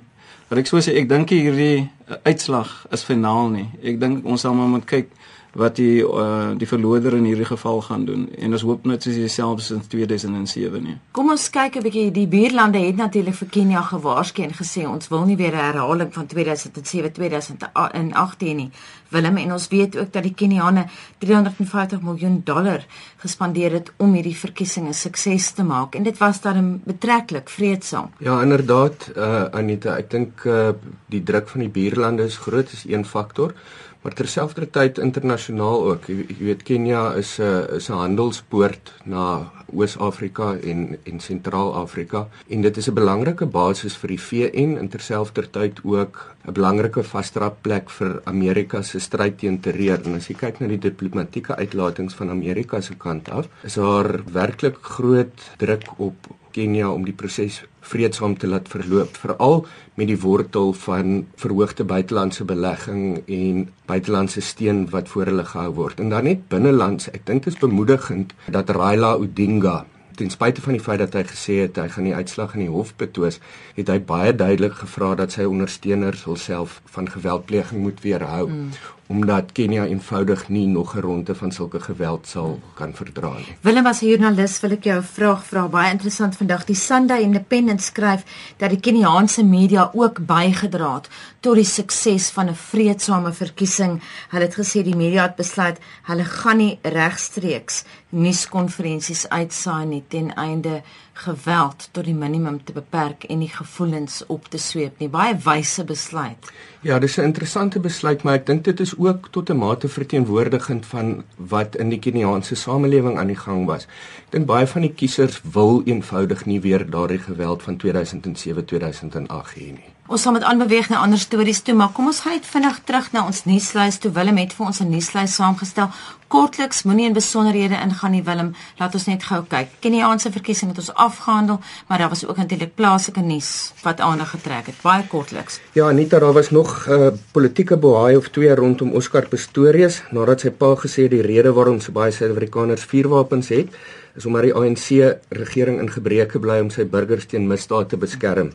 dat 0.49 0.58
ek 0.58 0.67
so 0.67 0.76
sê 0.85 0.93
ek 1.00 1.08
dink 1.08 1.31
hierdie 1.32 1.88
uitslag 2.28 2.87
is 2.93 3.05
finaal 3.08 3.49
nie. 3.49 3.69
Ek 3.82 4.00
dink 4.00 4.26
ons 4.28 4.40
sal 4.44 4.52
maar 4.55 4.69
moet 4.69 4.85
kyk 4.85 5.08
wat 5.52 5.76
die 5.76 6.00
uh, 6.00 6.52
die 6.56 6.69
verloder 6.69 7.14
in 7.16 7.26
hierdie 7.28 7.49
geval 7.49 7.82
gaan 7.84 8.04
doen 8.08 8.25
en 8.38 8.56
ons 8.56 8.64
hoop 8.64 8.87
net 8.88 9.04
soos 9.04 9.19
dieselfde 9.20 9.75
in 9.75 9.82
2007 9.94 10.82
nie. 10.82 10.96
Kom 11.12 11.31
ons 11.31 11.50
kyk 11.52 11.76
'n 11.76 11.82
bietjie 11.82 12.10
die 12.10 12.26
buurlande 12.26 12.78
het 12.78 12.96
natuurlik 12.96 13.34
vir 13.34 13.49
Kenia 13.49 13.82
gewaarsku 13.82 14.43
en 14.43 14.54
gesê 14.56 14.87
ons 14.88 15.08
wil 15.08 15.25
nie 15.25 15.37
weer 15.37 15.52
'n 15.52 15.64
herhaling 15.72 16.12
van 16.14 16.26
2007 16.26 17.12
2018 17.12 18.56
nie. 18.56 18.70
Willem 19.10 19.37
en 19.37 19.52
ons 19.52 19.69
weet 19.69 19.99
ook 19.99 20.12
dat 20.12 20.22
die 20.22 20.34
Keniane 20.34 20.87
350 21.19 22.00
miljoen 22.00 22.40
dollar 22.44 22.87
gespandeer 23.16 23.72
het 23.72 23.93
om 23.96 24.14
hierdie 24.14 24.37
verkiesing 24.37 24.88
'n 24.88 24.94
sukses 24.94 25.50
te 25.50 25.62
maak 25.62 25.94
en 25.94 26.02
dit 26.02 26.19
was 26.19 26.40
dan 26.40 26.81
betreklik 26.84 27.49
vreedsaam. 27.49 28.10
Ja, 28.19 28.43
inderdaad, 28.43 29.10
uh, 29.16 29.44
Anita, 29.52 29.96
ek 29.96 30.10
dink 30.10 30.44
uh, 30.44 30.70
die 31.06 31.22
druk 31.22 31.49
van 31.49 31.60
die 31.60 31.69
buurlande 31.69 32.25
is 32.25 32.37
groot 32.37 32.72
is 32.72 32.84
een 32.87 33.04
faktor 33.04 33.54
maar 34.02 34.14
terselfdertyd 34.19 34.99
internasionaal 34.99 35.84
ook. 35.93 36.08
Jy, 36.10 36.25
jy 36.28 36.46
weet 36.49 36.62
Kenia 36.66 37.02
is 37.19 37.38
'n 37.38 37.76
is 37.78 37.88
'n 37.88 38.02
handelspoort 38.02 38.93
na 39.04 39.52
Oos-Afrika 39.72 40.56
en 40.58 40.99
en 41.04 41.20
Sentraal-Afrika 41.20 42.28
en 42.49 42.60
dit 42.62 42.76
is 42.76 42.88
'n 42.88 42.94
belangrike 42.94 43.46
basis 43.46 43.96
vir 43.96 44.08
die 44.08 44.20
VN 44.20 44.76
en 44.76 44.88
terselfdertyd 44.88 45.81
ook 45.84 46.34
'n 46.46 46.52
belangrike 46.52 47.02
vasdrapplek 47.02 47.90
vir 47.90 48.20
Amerika 48.25 48.82
se 48.82 48.99
stryd 48.99 49.38
teen 49.38 49.60
terreur. 49.60 50.00
En 50.04 50.14
as 50.14 50.28
jy 50.28 50.34
kyk 50.34 50.60
na 50.60 50.66
die 50.66 50.78
diplomatieke 50.78 51.56
uitlatings 51.56 52.14
van 52.14 52.31
Amerika 52.31 52.81
se 52.81 52.94
kant 52.94 53.31
af, 53.31 53.49
is 53.62 53.75
daar 53.75 54.20
werklik 54.32 54.78
groot 54.81 55.50
druk 55.58 55.84
op 55.96 56.14
Kenia 56.52 56.90
om 56.93 57.04
die 57.08 57.16
proses 57.16 57.62
vreedsaam 57.82 58.37
te 58.38 58.46
laat 58.46 58.69
verloop, 58.70 59.16
veral 59.19 59.64
met 59.99 60.08
die 60.08 60.19
wortel 60.20 60.72
van 60.84 61.25
verhoogde 61.40 61.84
buitelandse 61.84 62.44
belegging 62.49 63.22
en 63.26 63.64
buitelandse 63.90 64.40
steun 64.40 64.84
wat 64.90 65.08
voor 65.12 65.32
hulle 65.32 65.44
gehou 65.44 65.72
word. 65.81 66.00
En 66.00 66.12
dan 66.12 66.28
net 66.28 66.46
binnelands, 66.52 67.10
ek 67.10 67.26
dink 67.26 67.44
dit 67.44 67.54
is 67.54 67.60
bemoedigend 67.60 68.37
dat 68.50 68.70
Raila 68.70 69.16
Odinga 69.19 69.82
ten 70.16 70.31
spyte 70.31 70.60
van 70.60 70.76
die 70.76 70.82
feit 70.82 71.00
dat 71.00 71.14
hy 71.16 71.22
gesê 71.25 71.54
het 71.62 71.78
hy 71.81 71.87
gaan 71.93 72.06
die 72.08 72.14
uitslag 72.14 72.52
in 72.56 72.66
die 72.66 72.72
hof 72.72 72.93
betwis, 73.00 73.38
het 73.78 73.88
hy 73.88 73.99
baie 74.06 74.34
duidelik 74.37 74.76
gevra 74.82 75.14
dat 75.19 75.32
sy 75.34 75.46
ondersteuners 75.49 76.26
hulself 76.28 76.81
van 76.94 77.08
geweldpleging 77.10 77.81
moet 77.87 78.02
weerhou. 78.04 78.49
Mm 78.49 78.75
omdat 79.06 79.52
Kenia 79.52 79.84
eenvoudig 79.87 80.49
nie 80.49 80.66
nog 80.66 80.94
'n 80.96 81.00
ronde 81.00 81.34
van 81.34 81.52
sulke 81.52 81.81
geweld 81.81 82.26
sal 82.26 82.60
kan 82.75 82.94
verdra 82.94 83.32
nie. 83.37 83.56
Willem 83.60 83.87
as 83.87 84.02
'n 84.02 84.06
joernalis 84.06 84.60
wil 84.60 84.70
ek 84.70 84.84
jou 84.84 84.99
'n 84.99 85.02
vraag 85.02 85.44
vra. 85.44 85.69
Baie 85.69 85.90
interessant 85.90 86.37
vandag. 86.37 86.64
Die 86.64 86.76
Sunday 86.76 87.20
Independent 87.22 87.82
skryf 87.82 88.22
dat 88.56 88.70
die 88.70 88.81
Keniaanse 88.81 89.44
media 89.44 89.90
ook 89.94 90.26
bygedra 90.26 90.94
het 90.94 91.09
tot 91.40 91.54
die 91.54 91.64
sukses 91.64 92.30
van 92.30 92.49
'n 92.49 92.54
vredesame 92.54 93.32
verkiesing. 93.32 94.02
Hulle 94.28 94.44
het 94.44 94.54
gesê 94.54 94.82
die 94.82 94.97
media 94.97 95.23
het 95.23 95.37
besluit 95.37 95.78
hulle 96.02 96.25
gaan 96.25 96.56
nie 96.56 96.78
regstreeks 96.82 97.85
nuuskonferensies 98.09 99.28
uitsaai 99.28 99.87
nie 99.87 100.04
ten 100.09 100.35
einde 100.35 100.82
geweld 101.12 101.88
tot 101.92 102.04
die 102.04 102.14
minimum 102.14 102.64
te 102.64 102.73
beperk 102.73 103.25
en 103.25 103.38
die 103.45 103.50
gevoelens 103.52 104.23
op 104.26 104.49
te 104.49 104.59
sweep 104.59 104.99
nie. 104.99 105.09
Baie 105.09 105.37
wyse 105.45 105.85
besluit. 105.85 106.52
Ja, 106.81 106.99
dis 106.99 107.16
'n 107.16 107.23
interessante 107.23 107.81
besluit, 107.81 108.23
maar 108.23 108.35
ek 108.35 108.47
dink 108.47 108.64
dit 108.64 108.81
is 108.81 108.99
ook 108.99 109.28
tot 109.31 109.50
'n 109.50 109.57
mate 109.57 109.88
verteenwoordigend 109.88 110.87
van 110.87 111.25
wat 111.37 111.76
in 111.76 111.88
die 111.88 111.99
Keniaanse 111.99 112.54
samelewing 112.54 113.19
aan 113.19 113.26
die 113.26 113.37
gang 113.37 113.66
was. 113.66 113.85
Ek 114.26 114.31
dink 114.31 114.47
baie 114.47 114.66
van 114.66 114.81
die 114.81 114.95
kiesers 114.95 115.40
wil 115.52 115.83
eenvoudig 115.85 116.45
nie 116.47 116.61
weer 116.61 116.90
daardie 116.90 117.19
geweld 117.19 117.62
van 117.62 117.76
2007-2008 117.76 119.54
hê 119.54 119.73
nie. 119.73 119.91
Ons 120.11 120.25
sal 120.26 120.35
met 120.35 120.42
aanbeweeg 120.42 120.88
na 120.90 120.99
ander 120.99 121.18
stories 121.18 121.61
toe, 121.62 121.75
maar 121.78 121.92
kom 121.94 122.09
ons 122.11 122.25
gaan 122.25 122.35
net 122.35 122.47
vinnig 122.50 122.78
terug 122.88 123.04
na 123.14 123.21
ons 123.23 123.44
nuuslys 123.47 124.00
toe. 124.02 124.11
Willem 124.11 124.40
het 124.40 124.52
vir 124.52 124.66
ons 124.66 124.80
'n 124.80 124.90
nuuslys 124.90 125.35
saamgestel. 125.35 125.88
Kortliks, 126.28 126.82
moenie 126.82 127.06
in 127.06 127.12
besonderhede 127.12 127.78
ingaan 127.85 128.11
nie, 128.11 128.23
Willem. 128.23 128.54
Laat 128.78 128.94
ons 128.94 129.06
net 129.06 129.23
gou 129.23 129.42
kyk. 129.49 129.68
Keniaanse 129.80 130.32
verkiesing 130.32 130.71
het 130.71 130.78
ons 130.78 130.94
afgehandel, 130.94 131.61
maar 131.87 131.99
daar 131.99 132.09
was 132.09 132.26
ook 132.26 132.37
natuurlik 132.37 132.75
plaaslike 132.75 133.21
nuus 133.21 133.73
wat 133.82 134.00
aandag 134.00 134.30
getrek 134.30 134.66
het. 134.66 134.75
Baie 134.82 135.06
kortliks. 135.06 135.61
Ja, 135.73 135.88
Anita, 135.88 136.18
daar 136.18 136.32
was 136.32 136.50
nog 136.50 136.88
'n 136.88 136.92
uh, 136.92 137.09
politieke 137.32 137.76
bohaai 137.76 138.16
of 138.16 138.28
twee 138.28 138.54
rondom 138.54 138.92
Oscar 138.92 139.28
Pistorius 139.28 140.02
nadat 140.11 140.40
sy 140.40 140.50
pa 140.50 140.75
gesê 140.75 141.09
die 141.09 141.23
rede 141.23 141.52
waarom 141.52 141.80
so 141.80 141.92
baie 141.92 142.11
Suid-Afrikaners 142.11 142.85
vuurwapens 142.85 143.49
het, 143.49 143.68
is 144.16 144.26
omdat 144.26 144.42
die 144.42 144.54
ANC 144.54 145.18
regering 145.28 145.80
in 145.80 145.90
gebreke 145.90 146.38
bly 146.38 146.61
om 146.61 146.71
sy 146.71 146.85
burgers 146.85 147.26
teen 147.26 147.47
misdaad 147.47 147.88
te 147.88 147.97
beskerm. 147.97 148.50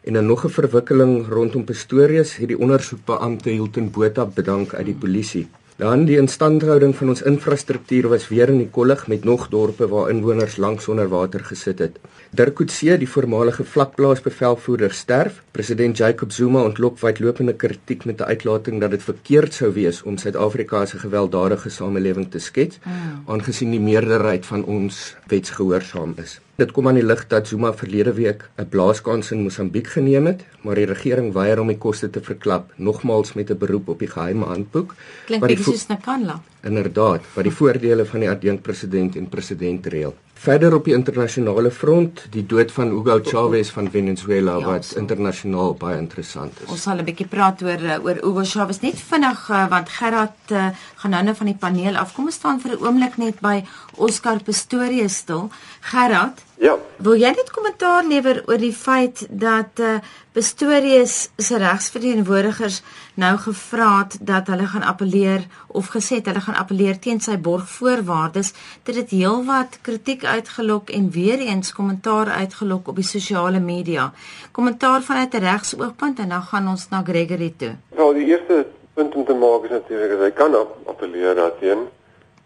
En 0.00 0.12
dan 0.12 0.26
nog 0.26 0.44
'n 0.44 0.48
verwikkeling 0.48 1.28
rondom 1.28 1.64
Pistorius, 1.64 2.36
hierdie 2.36 2.58
ondersoekbeampte 2.58 3.50
Hilton 3.50 3.90
Botha 3.90 4.24
bedank 4.26 4.74
uit 4.74 4.86
die 4.86 4.94
polisie. 4.94 5.48
Dan 5.80 6.02
die 6.04 6.18
instandhouding 6.20 6.96
van 6.96 7.08
ons 7.08 7.22
infrastruktuur 7.22 8.08
was 8.08 8.26
weer 8.28 8.50
in 8.52 8.58
die 8.60 8.68
kollig 8.68 9.06
met 9.08 9.24
nog 9.24 9.46
dorpe 9.48 9.86
waar 9.88 10.10
inwoners 10.12 10.56
langs 10.56 10.88
onder 10.92 11.08
water 11.08 11.40
gesit 11.44 11.78
het. 11.78 11.96
Dirk 12.36 12.54
Coetzee, 12.54 12.98
die 12.98 13.08
voormalige 13.08 13.64
vlakplaasbevelvoerder, 13.64 14.92
sterf. 14.92 15.42
President 15.50 15.96
Jacob 15.96 16.32
Zuma 16.32 16.62
ontlok 16.62 17.00
wydlopende 17.00 17.54
kritiek 17.54 18.04
met 18.04 18.20
'n 18.20 18.28
uitlating 18.28 18.80
dat 18.80 18.90
dit 18.90 19.02
verkeerd 19.02 19.54
sou 19.54 19.72
wees 19.72 20.02
om 20.02 20.16
Suid-Afrika 20.16 20.80
as 20.80 20.94
'n 20.94 20.98
gewelddadige 20.98 21.68
samelewing 21.68 22.30
te 22.30 22.38
skets, 22.38 22.78
mm. 22.84 23.22
aangesien 23.26 23.70
die 23.70 23.80
meerderheid 23.80 24.46
van 24.46 24.64
ons 24.64 25.16
wetsgehoorsaam 25.26 26.14
is. 26.16 26.40
Dit 26.60 26.74
kom 26.76 26.90
aan 26.90 26.98
die 26.98 27.04
lig 27.06 27.22
dat 27.30 27.46
Zuma 27.48 27.70
verlede 27.72 28.12
week 28.12 28.42
'n 28.60 28.68
blaaskans 28.68 29.30
in 29.32 29.42
Mosambiek 29.42 29.86
geneem 29.86 30.26
het, 30.26 30.44
maar 30.62 30.74
die 30.74 30.84
regering 30.84 31.32
weier 31.32 31.60
om 31.60 31.68
die 31.72 31.78
koste 31.78 32.10
te 32.10 32.20
verklap, 32.20 32.72
nogmals 32.76 33.32
met 33.32 33.50
'n 33.50 33.58
beroep 33.58 33.88
op 33.88 33.98
die 33.98 34.08
geheime 34.08 34.44
handboek. 34.44 34.94
Klink 35.26 35.46
bietjie 35.46 35.64
soos 35.64 35.86
Nakanla. 35.86 36.40
Inderdaad, 36.62 37.20
wat 37.34 37.44
die 37.44 37.52
voordele 37.52 38.04
van 38.04 38.20
die 38.20 38.28
adjunkpresident 38.28 39.16
en 39.16 39.28
president 39.28 39.86
reël. 39.86 40.14
Verder 40.34 40.74
op 40.74 40.84
die 40.84 40.94
internasionale 40.94 41.70
front, 41.70 42.26
die 42.30 42.46
dood 42.46 42.72
van 42.72 42.88
Hugo 42.88 43.18
Chavez 43.22 43.70
van 43.70 43.90
Venezuela 43.90 44.58
ja, 44.58 44.66
wat 44.66 44.84
so. 44.84 44.98
internasionaal 44.98 45.74
baie 45.74 45.98
interessant 45.98 46.52
is. 46.62 46.68
Ons 46.68 46.82
sal 46.82 46.96
'n 46.98 47.04
bietjie 47.04 47.26
praat 47.26 47.62
oor 47.62 47.80
eh, 47.84 48.04
oor 48.04 48.16
Hugo 48.22 48.44
Chavez 48.44 48.80
net 48.80 49.00
vinnig 49.10 49.50
eh, 49.50 49.68
want 49.68 49.88
Gerard 49.88 50.52
uh, 50.52 50.68
gaan 50.96 51.10
nou 51.10 51.22
net 51.22 51.36
van 51.36 51.46
die 51.46 51.56
paneel 51.60 51.96
af. 51.96 52.14
Kom 52.14 52.24
ons 52.24 52.34
staan 52.34 52.60
vir 52.60 52.72
'n 52.72 52.84
oomblik 52.84 53.16
net 53.16 53.40
by 53.40 53.64
Oscar 53.96 54.42
Pistorius 54.42 55.16
stil. 55.16 55.50
Gerard, 55.80 56.40
Ja. 56.60 56.74
Wil 57.00 57.16
jy 57.16 57.30
net 57.32 57.48
kommentaar 57.56 58.04
lewer 58.04 58.42
oor 58.44 58.60
die 58.60 58.74
feit 58.76 59.22
dat 59.30 59.80
uh 59.80 60.00
Pistorius 60.30 61.14
se 61.42 61.56
regsverteenwoordigers 61.58 62.76
nou 63.18 63.32
gevra 63.42 63.88
het 64.02 64.12
dat 64.28 64.46
hulle 64.52 64.68
gaan 64.70 64.84
appeleer 64.86 65.46
of 65.66 65.88
gesê 65.94 66.20
het 66.20 66.28
hulle 66.30 66.42
gaan 66.44 66.60
appeleer 66.60 67.00
teen 67.02 67.18
sy 67.24 67.34
borgvoorwaardes 67.48 68.52
dit 68.86 69.00
het 69.00 69.16
heelwat 69.16 69.80
kritiek 69.88 70.22
uitgelok 70.24 70.92
en 70.94 71.10
weer 71.16 71.42
eens 71.48 71.72
kommentaar 71.72 72.30
uitgelok 72.44 72.92
op 72.92 73.02
die 73.02 73.08
sosiale 73.08 73.58
media. 73.58 74.12
Kommentaar 74.52 75.02
vanuit 75.02 75.34
'n 75.34 75.44
regsoogpunt 75.48 76.18
en 76.18 76.28
dan 76.28 76.42
gaan 76.42 76.68
ons 76.68 76.88
na 76.88 77.02
Gregory 77.02 77.54
toe. 77.56 77.74
Wel, 77.88 78.12
die 78.12 78.26
eerste 78.26 78.66
punt 78.94 79.14
om 79.14 79.24
te 79.24 79.34
maak 79.34 79.64
is 79.64 79.70
natuurlik 79.70 80.10
dat 80.10 80.20
hy 80.20 80.30
kan 80.30 80.54
appeleer 80.86 81.34
daarteen. 81.34 81.88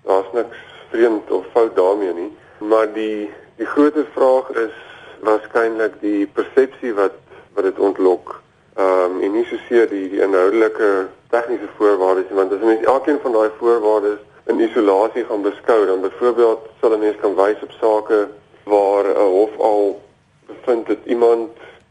Daar's 0.07 0.33
niks 0.33 0.57
vreemd 0.91 1.31
of 1.31 1.45
fout 1.53 1.77
daarmee 1.77 2.15
nie, 2.15 2.33
maar 2.59 2.93
die 2.93 3.31
Die 3.57 3.67
groot 3.67 3.95
vraag 4.15 4.49
is 4.51 4.79
waarskynlik 5.23 6.01
die 6.01 6.27
persepsie 6.27 6.95
wat 6.95 7.21
wat 7.55 7.65
dit 7.65 7.79
ontlok. 7.79 8.41
Ehm 8.75 9.13
um, 9.13 9.21
en 9.23 9.33
nie 9.33 9.45
soseer 9.47 9.87
die 9.89 10.09
die 10.11 10.23
inhoudelike 10.27 11.07
tegniese 11.31 11.69
voorwaardes 11.77 12.27
nie, 12.29 12.39
want 12.39 12.53
as 12.53 12.65
mens 12.67 12.89
elkeen 12.95 13.21
van 13.23 13.37
daai 13.37 13.51
voorwaardes 13.59 14.19
in 14.51 14.61
isolasie 14.61 15.25
gaan 15.29 15.47
beskou, 15.47 15.87
dan 15.87 16.03
byvoorbeeld 16.03 16.67
sal 16.81 16.97
'n 16.97 17.05
mens 17.05 17.21
kan 17.23 17.37
wys 17.39 17.63
op 17.63 17.71
sake 17.79 18.19
waar 18.65 19.07
'n 19.07 19.31
hof 19.37 19.59
al 19.59 20.03
bevind 20.47 20.87
dat 20.87 20.99
iemand 21.05 21.51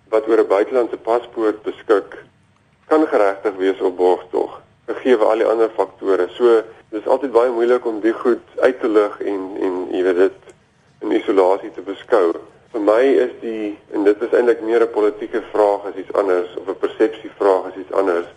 wat 0.10 0.28
oor 0.28 0.44
'n 0.44 0.48
buitelandse 0.48 0.98
paspoort 0.98 1.62
beskik 1.62 2.24
kan 2.88 3.08
geregtig 3.08 3.56
wees 3.56 3.80
op 3.80 3.98
borgtog, 3.98 4.62
gegee 4.86 5.16
al 5.16 5.38
die 5.38 5.48
ander 5.48 5.70
faktore. 5.70 6.28
So 6.30 6.62
dis 6.90 7.08
altyd 7.08 7.32
baie 7.32 7.52
moeilik 7.52 7.86
om 7.86 8.00
die 8.00 8.14
goed 8.14 8.44
uit 8.60 8.80
te 8.80 8.90
lig 8.90 9.22
en 9.22 9.42
en 9.60 9.88
jy 9.92 10.04
weet 10.04 10.16
dit 10.28 10.43
in 11.04 11.12
isolasie 11.12 11.72
te 11.72 11.82
beskou. 11.82 12.34
Vir 12.74 12.82
my 12.82 13.02
is 13.28 13.34
die 13.42 13.78
en 13.94 14.04
dit 14.08 14.22
is 14.22 14.34
eintlik 14.34 14.62
meer 14.62 14.82
'n 14.82 14.96
politieke 15.00 15.42
vraag 15.52 15.86
as 15.86 15.96
iets 15.96 16.14
anders 16.14 16.56
of 16.58 16.68
'n 16.68 16.80
persepsievraag 16.86 17.66
as 17.72 17.80
iets 17.82 17.92
anders. 17.92 18.28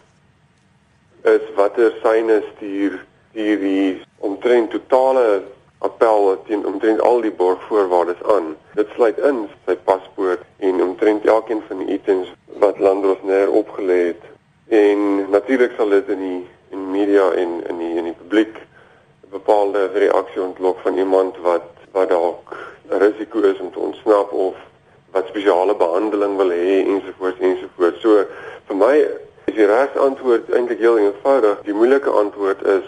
Is 1.25 1.45
watter 1.55 1.93
syne 2.03 2.43
stuur 2.55 3.05
stuur 3.37 3.59
die 3.61 4.01
omtrent 4.25 4.71
totale 4.71 5.43
appel 5.79 6.41
teen 6.47 6.67
omtrent 6.67 7.01
al 7.01 7.21
die 7.21 7.31
borgvoorwaardes 7.31 8.23
aan. 8.33 8.57
Dit 8.75 8.89
sluit 8.95 9.19
in 9.19 9.43
sy 9.67 9.77
paspoort 9.85 10.41
en 10.59 10.83
omtrent 10.83 11.27
elkeen 11.27 11.61
van 11.69 11.83
die 11.85 11.99
items 11.99 12.33
wat 12.63 12.79
Landros 12.79 13.21
neer 13.23 13.53
opgelê 13.53 13.99
het. 14.07 14.23
En 14.69 15.31
natuurlik 15.31 15.77
sal 15.77 15.93
dit 15.93 16.09
in 16.09 16.23
die 16.25 16.41
in 16.73 16.91
media 16.91 17.29
en 17.31 17.61
in 17.69 17.79
die 17.79 17.93
in 18.01 18.09
die 18.09 18.17
publiek 18.23 18.57
'n 18.57 19.31
bepaalde 19.31 19.91
reaksie 19.93 20.43
ontlok 20.43 20.79
van 20.81 20.97
iemand 20.97 21.37
wat 21.45 21.76
wat 21.97 22.09
dalk 22.09 22.57
'n 22.91 22.99
risiko 23.07 23.41
is 23.41 23.59
om 23.61 23.71
te 23.73 23.79
ontsnap 23.79 24.33
of 24.33 24.55
wat 25.13 25.27
spesiale 25.29 25.77
behandeling 25.77 26.37
wil 26.37 26.51
hê 26.51 26.85
ensovoorts 26.95 27.41
ensovoorts. 27.41 28.01
So 28.01 28.27
vir 28.69 28.77
my 28.77 28.97
is 29.49 29.55
die 29.55 29.67
regte 29.67 29.99
antwoord 29.99 30.51
eintlik 30.51 30.79
heel 30.79 30.99
eenvoudig. 30.99 31.63
Die 31.65 31.75
moeilike 31.81 32.11
antwoord 32.11 32.63
is 32.63 32.87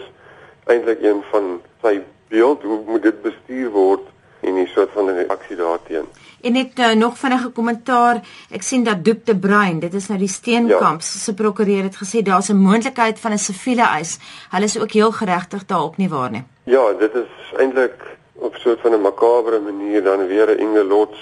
eintlik 0.65 1.01
een 1.01 1.23
van 1.31 1.61
sy 1.81 2.01
beeld 2.29 2.63
hoe 2.63 2.79
moet 2.85 3.03
dit 3.03 3.21
bestuur 3.21 3.69
word 3.69 4.05
en 4.45 4.53
'n 4.53 4.67
soort 4.75 4.91
van 4.93 5.09
reaksie 5.09 5.55
daarteenoor. 5.55 6.13
En 6.41 6.51
net 6.51 6.79
uh, 6.79 6.91
nog 6.91 7.17
vinnige 7.17 7.49
kommentaar. 7.49 8.21
Ek 8.49 8.61
sien 8.61 8.83
dat 8.83 9.03
Doep 9.03 9.25
de 9.25 9.35
Bruin, 9.35 9.79
dit 9.79 9.93
is 9.93 10.07
nou 10.07 10.19
die 10.19 10.27
Steenkamp 10.27 11.01
ja. 11.01 11.07
se 11.07 11.33
prokureur 11.33 11.83
het 11.83 11.97
gesê 12.03 12.21
daar's 12.21 12.49
'n 12.49 12.55
moontlikheid 12.55 13.19
van 13.19 13.31
'n 13.31 13.37
siviele 13.37 13.87
eis. 13.87 14.19
Hulle 14.49 14.65
is 14.65 14.79
ook 14.79 14.91
heel 14.91 15.11
geregtig 15.11 15.65
daarop 15.65 15.97
nie 15.97 16.09
waar 16.09 16.31
nie. 16.31 16.43
Ja, 16.63 16.93
dit 16.93 17.15
is 17.15 17.53
eintlik 17.57 18.18
op 18.39 18.55
so 18.55 18.71
'n 18.71 18.77
van 18.81 18.93
'n 18.93 19.01
makabre 19.01 19.59
manier 19.59 20.03
dan 20.03 20.27
weer 20.27 20.47
'n 20.49 20.59
Inge 20.59 20.83
Lots 20.83 21.19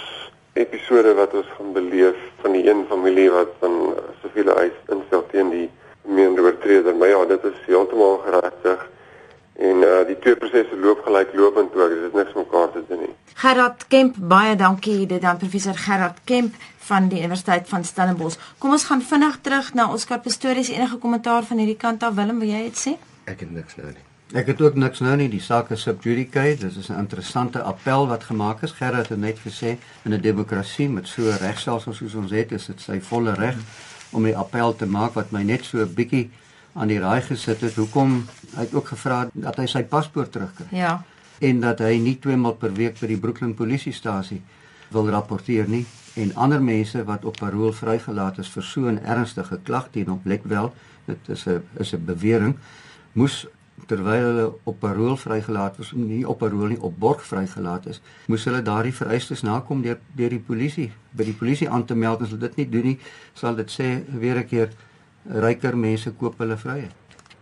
episode 0.54 1.14
wat 1.14 1.34
ons 1.34 1.50
gaan 1.58 1.74
beleef 1.74 2.18
van 2.42 2.52
die 2.52 2.70
een 2.70 2.86
familie 2.90 3.30
wat 3.32 3.52
van 3.60 3.94
siviele 4.22 4.54
eis 4.54 4.78
instel 4.90 5.26
teen 5.32 5.50
die 5.50 5.70
meende 6.02 6.42
oortreder. 6.42 6.96
Maar 6.96 7.08
ja, 7.08 7.26
dit 7.26 7.44
is 7.44 7.60
heeltemal 7.66 8.18
geregtig 8.26 8.90
en 9.58 9.78
uh, 9.82 10.06
die 10.08 10.20
twee 10.20 10.36
prosesse 10.36 10.78
loop 10.78 11.02
gelyklopend 11.06 11.76
ook. 11.76 11.90
Dit 11.90 12.04
is 12.08 12.14
niks 12.14 12.34
mekaar 12.34 12.72
te 12.72 12.84
doen 12.88 13.00
nie. 13.00 13.14
Gerard 13.34 13.88
Kemp, 13.88 14.16
baie 14.18 14.56
dankie 14.56 15.06
dit 15.06 15.22
dan 15.22 15.38
professor 15.38 15.78
Gerard 15.78 16.18
Kemp 16.24 16.56
van 16.90 17.08
die 17.08 17.20
Universiteit 17.20 17.70
van 17.70 17.84
Stellenbosch. 17.84 18.38
Kom 18.58 18.72
ons 18.72 18.86
gaan 18.90 19.02
vinnig 19.02 19.40
terug 19.42 19.74
na 19.74 19.92
Oscar 19.94 20.20
Pistorius 20.20 20.70
enige 20.70 20.98
kommentaar 20.98 21.44
van 21.44 21.58
hierdie 21.58 21.78
kant 21.78 22.04
af 22.04 22.14
Willem, 22.14 22.40
wil 22.40 22.54
jy 22.54 22.68
dit 22.70 22.84
sê? 22.88 22.98
Ek 23.26 23.40
het 23.44 23.52
niks 23.52 23.76
nou 23.82 23.90
nie. 23.92 24.07
Ek 24.36 24.50
het 24.52 24.62
ook 24.62 24.76
niks 24.76 25.00
nou 25.00 25.14
nie, 25.16 25.30
die 25.32 25.40
saak 25.40 25.70
is 25.72 25.86
sub 25.88 26.02
judice. 26.04 26.58
Dit 26.60 26.76
is 26.76 26.90
'n 26.90 27.00
interessante 27.00 27.62
appel 27.62 28.08
wat 28.08 28.24
gemaak 28.24 28.62
is. 28.62 28.72
Gerard 28.72 29.10
het 29.10 29.20
net 29.20 29.40
gesê 29.40 29.78
in 30.04 30.14
'n 30.14 30.22
demokrasie 30.22 30.90
met 30.90 31.08
so 31.08 31.22
'n 31.22 31.38
regstelsel 31.38 31.94
soos 31.94 32.14
ons 32.14 32.32
het, 32.32 32.52
is 32.52 32.66
dit 32.66 32.82
sy 32.82 33.00
volle 33.02 33.34
reg 33.34 33.56
om 34.12 34.24
die 34.24 34.36
appel 34.36 34.76
te 34.76 34.86
maak 34.86 35.14
wat 35.14 35.32
my 35.32 35.44
net 35.44 35.64
so 35.64 35.78
'n 35.78 35.94
bietjie 35.94 36.30
aan 36.74 36.88
die 36.88 37.00
raai 37.00 37.22
gesit 37.22 37.62
het. 37.62 37.76
Hoekom 37.76 38.26
hy 38.56 38.62
het 38.62 38.74
ook 38.74 38.88
gevra 38.88 39.30
dat 39.34 39.56
hy 39.56 39.66
sy 39.66 39.84
paspoort 39.84 40.32
terugkry. 40.32 40.66
Ja. 40.72 41.04
En 41.40 41.60
dat 41.60 41.80
hy 41.80 41.98
nie 41.98 42.20
twee 42.20 42.36
maal 42.36 42.54
per 42.54 42.74
week 42.74 43.00
by 43.00 43.08
die 43.08 43.18
Brooklyn 43.18 43.54
polisiestasie 43.54 44.42
wil 44.90 45.10
rapporteer 45.10 45.68
nie 45.68 45.86
en 46.14 46.36
ander 46.36 46.62
mense 46.64 47.04
wat 47.04 47.26
op 47.26 47.38
parol 47.38 47.74
vrygelaat 47.74 48.38
is 48.38 48.50
vir 48.50 48.64
so 48.64 48.90
'n 48.90 49.00
ernstige 49.06 49.60
klag 49.64 49.88
teen 49.92 50.08
hom, 50.08 50.22
lek 50.24 50.44
wel, 50.44 50.74
dit 51.06 51.18
is 51.28 51.48
'n 51.48 51.62
is 51.80 51.94
'n 51.94 52.06
bewering 52.06 52.56
moes 53.14 53.48
terwyl 53.86 54.26
hulle 54.26 54.46
op 54.64 54.80
parol 54.80 55.18
vrygelaat 55.18 55.78
was, 55.78 55.92
nie 55.96 56.24
op 56.28 56.40
parol 56.40 56.74
nie, 56.74 56.82
op 56.82 56.98
borg 57.00 57.24
vrygelaat 57.26 57.86
is, 57.94 58.02
moes 58.28 58.46
hulle 58.50 58.62
daardie 58.66 58.94
vereistes 58.94 59.44
nakom 59.46 59.82
deur 59.86 60.00
deur 60.18 60.34
die 60.34 60.44
polisie, 60.44 60.92
by 61.12 61.24
die 61.30 61.38
polisie 61.38 61.70
aan 61.70 61.86
te 61.86 61.96
meld 61.96 62.22
as 62.22 62.34
hulle 62.34 62.48
dit 62.48 62.64
nie 62.64 62.70
doen 62.70 62.88
nie, 62.92 63.00
sal 63.34 63.56
dit 63.56 63.70
sê 63.72 64.04
weer 64.10 64.40
'n 64.40 64.48
keer 64.48 64.70
ryker 65.26 65.78
mense 65.78 66.12
koop 66.12 66.40
hulle 66.40 66.58
vryheid. 66.58 66.96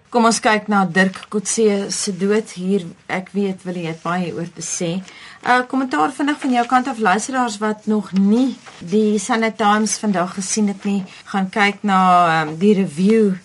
Kom 0.09 0.25
ons 0.25 0.37
kyk 0.39 0.69
na 0.71 0.85
Dirk 0.85 1.25
Kotse 1.29 1.91
se 1.91 2.11
dood 2.15 2.51
hier. 2.55 2.85
Ek 3.11 3.33
weet 3.35 3.65
wil 3.67 3.75
jy 3.75 3.95
baie 4.03 4.29
oor 4.33 4.47
te 4.47 4.61
sê. 4.61 4.91
'n 4.95 5.03
uh, 5.43 5.65
Kommentaar 5.67 6.11
vinnig 6.11 6.39
van 6.39 6.51
jou 6.51 6.65
kant 6.65 6.87
af 6.87 6.99
luisteraars 6.99 7.57
wat 7.57 7.85
nog 7.85 8.11
nie 8.11 8.55
die 8.79 9.19
Sunday 9.19 9.51
Times 9.51 9.97
vandag 9.97 10.33
gesien 10.33 10.67
het 10.67 10.85
nie, 10.85 11.03
gaan 11.25 11.49
kyk 11.49 11.83
na 11.83 11.99
um, 12.41 12.55
die 12.57 12.73
review 12.73 13.35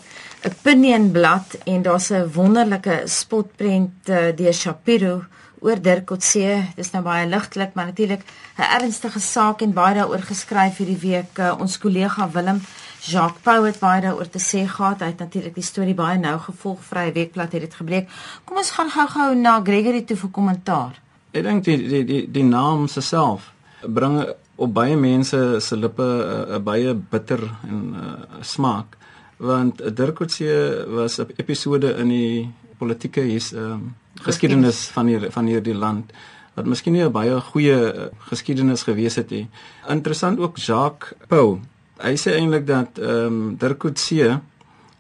opinion 0.45 1.11
blad 1.13 1.59
en 1.65 1.83
daar's 1.83 2.11
'n 2.11 2.31
wonderlike 2.33 3.03
spotprent 3.05 4.09
uh, 4.09 4.37
deur 4.37 4.53
Shapiro 4.53 5.25
oor 5.61 5.83
Dirk 5.83 6.05
Coetzee. 6.07 6.73
Dis 6.77 6.91
nou 6.91 7.03
baie 7.05 7.27
ligtelik, 7.27 7.75
maar 7.75 7.87
natuurlik 7.87 8.23
'n 8.57 8.81
ernstige 8.81 9.21
saak 9.21 9.61
en 9.61 9.73
baie 9.73 9.95
daaroor 9.95 10.23
geskryf 10.23 10.77
hierdie 10.77 10.99
week. 10.99 11.39
Uh, 11.39 11.55
ons 11.59 11.79
kollega 11.79 12.31
Willem 12.31 12.61
Jacques 13.01 13.43
Pau 13.43 13.65
het 13.65 13.79
baie 13.79 14.01
daaroor 14.01 14.29
te 14.29 14.39
sê 14.39 14.67
gehad. 14.69 15.01
Hy 15.01 15.07
het 15.07 15.19
natuurlik 15.19 15.55
die 15.55 15.65
storie 15.65 15.95
baie 15.95 16.19
nou 16.19 16.39
gevolg 16.39 16.79
hy 16.95 17.13
weekblad 17.13 17.53
het 17.53 17.61
dit 17.61 17.75
gebreek. 17.75 18.09
Kom 18.45 18.57
ons 18.57 18.71
gaan 18.71 18.91
gou-gou 18.91 19.35
na 19.35 19.61
Gregory 19.65 20.03
toe 20.03 20.17
vir 20.17 20.31
kommentaar. 20.31 21.01
Ek 21.33 21.43
dink 21.43 21.65
die 21.65 21.77
die 21.77 22.05
die 22.05 22.31
die 22.31 22.45
naam 22.45 22.89
self 22.89 23.53
bring 23.83 24.27
op 24.57 24.75
baie 24.75 24.97
mense 24.97 25.61
se 25.61 25.77
lippe 25.77 26.03
'n 26.03 26.55
uh, 26.55 26.59
baie 26.59 26.95
bitter 26.95 27.41
en 27.69 27.95
uh, 27.95 28.41
smaak 28.41 28.97
want 29.41 29.81
Dirk 29.97 30.15
Coetzee 30.21 30.85
was 30.87 31.19
'n 31.19 31.33
episode 31.37 31.97
in 31.97 32.09
die 32.09 32.51
politieke 32.79 33.21
his 33.21 33.53
ehm 33.53 33.73
um, 33.73 33.95
geskiedenis 34.21 34.89
van 34.93 35.07
hier 35.07 35.31
van 35.33 35.47
hierdie 35.47 35.75
land 35.75 36.13
wat 36.55 36.67
miskien 36.67 36.93
nie 36.93 37.05
'n 37.05 37.13
baie 37.13 37.41
goeie 37.41 37.79
uh, 37.93 38.07
geskiedenis 38.29 38.83
gewees 38.83 39.15
het 39.17 39.31
nie. 39.31 39.49
Interessant 39.89 40.39
ook 40.39 40.57
Jacques 40.57 41.15
Pau. 41.29 41.61
Hy 42.01 42.17
sê 42.17 42.37
eintlik 42.37 42.67
dat 42.67 42.99
ehm 42.99 43.27
um, 43.27 43.57
Dirk 43.57 43.79
Coetzee 43.79 44.39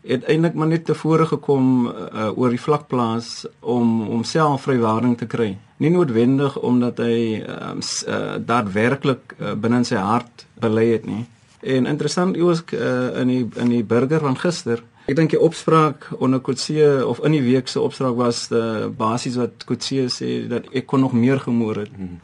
het 0.02 0.24
eintlik 0.24 0.54
maar 0.54 0.66
net 0.66 0.84
tevore 0.84 1.26
gekom 1.26 1.86
uh, 1.86 2.38
oor 2.38 2.50
die 2.50 2.60
vlakplaas 2.60 3.46
om 3.60 4.00
homself 4.08 4.62
vrywaring 4.62 5.18
te 5.18 5.26
kry. 5.26 5.58
Nie 5.76 5.90
noodwendig 5.90 6.56
omdat 6.58 6.98
hy 6.98 7.44
um, 7.44 7.82
uh, 8.08 8.36
daadwerklik 8.40 9.34
uh, 9.38 9.52
binne 9.52 9.84
sy 9.84 10.00
hart 10.00 10.46
bely 10.60 10.86
het 10.92 11.06
nie. 11.06 11.26
En 11.60 11.86
interessant 11.86 12.38
ook 12.38 12.70
uh, 12.70 13.20
in 13.20 13.26
die 13.26 13.48
in 13.56 13.68
die 13.68 13.84
burger 13.84 14.20
van 14.20 14.38
gister. 14.38 14.82
Ek 15.10 15.16
dink 15.16 15.30
die 15.30 15.40
opspraak 15.40 16.08
onder 16.18 16.40
Kotse 16.40 17.06
of 17.06 17.20
in 17.26 17.34
die 17.36 17.42
week 17.42 17.68
se 17.68 17.80
opspraak 17.80 18.16
was 18.16 18.48
die 18.48 18.88
basies 18.96 19.36
wat 19.36 19.64
Kotse 19.68 20.06
sê 20.08 20.46
dat 20.48 20.68
ek 20.72 20.86
kon 20.86 21.00
nog 21.00 21.12
meer 21.12 21.40
gemoor 21.40 21.82
het. 21.84 21.94
Hmm. 21.96 22.20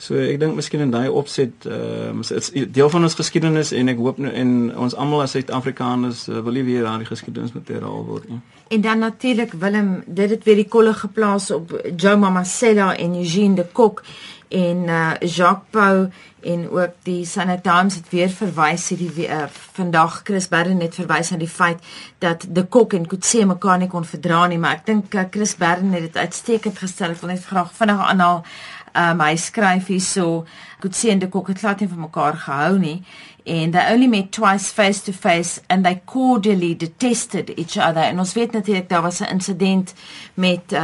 So 0.00 0.16
ek 0.16 0.38
dink 0.40 0.56
miskien 0.56 0.80
in 0.80 0.92
daai 0.94 1.10
opset 1.12 1.66
ehm 1.68 2.22
uh, 2.22 2.28
dit's 2.28 2.52
deel 2.72 2.88
van 2.92 3.04
ons 3.04 3.16
geskiedenis 3.18 3.72
en 3.76 3.92
ek 3.92 3.98
hoop 4.00 4.20
nou 4.22 4.30
en 4.32 4.54
ons 4.86 4.96
almal 4.96 5.26
as 5.26 5.34
Suid-Afrikaners 5.36 6.22
uh, 6.30 6.40
wil 6.46 6.56
nie 6.56 6.64
weer 6.70 6.86
daai 6.88 7.04
geskiedenis 7.04 7.52
moet 7.52 7.68
herhaal 7.68 8.06
word 8.06 8.30
nie. 8.30 8.40
En 8.72 8.80
dan 8.80 9.02
natuurlik 9.04 9.52
Willem, 9.52 9.90
dit 10.06 10.30
het 10.30 10.44
weer 10.48 10.62
die 10.62 10.68
kolle 10.68 10.94
geplaas 10.94 11.50
op 11.50 11.74
Joe 11.96 12.16
Mamacella 12.16 12.94
en 12.96 13.18
Eugene 13.18 13.60
de 13.60 13.66
Kok 13.72 14.04
en 14.50 14.76
uh, 14.88 15.12
Jacques 15.20 15.70
Pau 15.70 16.08
en 16.40 16.64
ook 16.70 16.96
die 17.02 17.24
Sunday 17.26 17.60
Times 17.62 17.94
het 17.94 18.08
weer 18.10 18.30
verwys 18.32 18.88
hierdie 18.88 19.28
uh, 19.28 19.44
vandag 19.76 20.20
Chris 20.24 20.48
Barron 20.48 20.80
het 20.80 20.98
verwys 20.98 21.32
aan 21.32 21.42
die 21.42 21.48
feit 21.48 21.78
dat 22.18 22.46
de 22.48 22.64
Kok 22.66 22.96
en 22.98 23.06
Kutse 23.06 23.46
mekaar 23.46 23.78
nie 23.78 23.88
kon 23.88 24.04
verdra 24.04 24.46
nie, 24.50 24.58
maar 24.58 24.80
ek 24.80 24.86
dink 24.90 25.14
uh, 25.14 25.28
Chris 25.30 25.54
Barron 25.60 25.94
het 25.94 26.08
dit 26.08 26.16
uitstekend 26.16 26.78
gestel. 26.82 27.14
Ek 27.14 27.22
wil 27.22 27.34
net 27.34 27.46
graag 27.46 27.72
vinnig 27.76 28.04
aanhaal. 28.10 28.44
Um, 28.90 29.20
hy 29.22 29.36
skryf 29.38 29.86
hierso 29.86 30.44
Kutse 30.82 31.12
en 31.12 31.20
de 31.22 31.28
Kok 31.30 31.52
het 31.52 31.60
glad 31.62 31.80
nie 31.84 31.90
van 31.92 32.08
mekaar 32.08 32.40
gehou 32.42 32.78
nie 32.82 32.98
and 33.46 33.74
they 33.74 33.92
only 33.92 34.06
met 34.06 34.32
twice 34.32 34.70
face 34.70 35.00
to 35.00 35.12
face 35.12 35.60
and 35.68 35.84
they 35.84 36.00
cordially 36.06 36.74
detested 36.74 37.54
each 37.56 37.78
other 37.78 38.02
en 38.02 38.18
ons 38.18 38.34
weet 38.34 38.52
natuurlik 38.52 38.88
daar 38.88 39.02
was 39.02 39.20
'n 39.20 39.30
insident 39.30 39.94
met 40.34 40.72
'n 40.72 40.76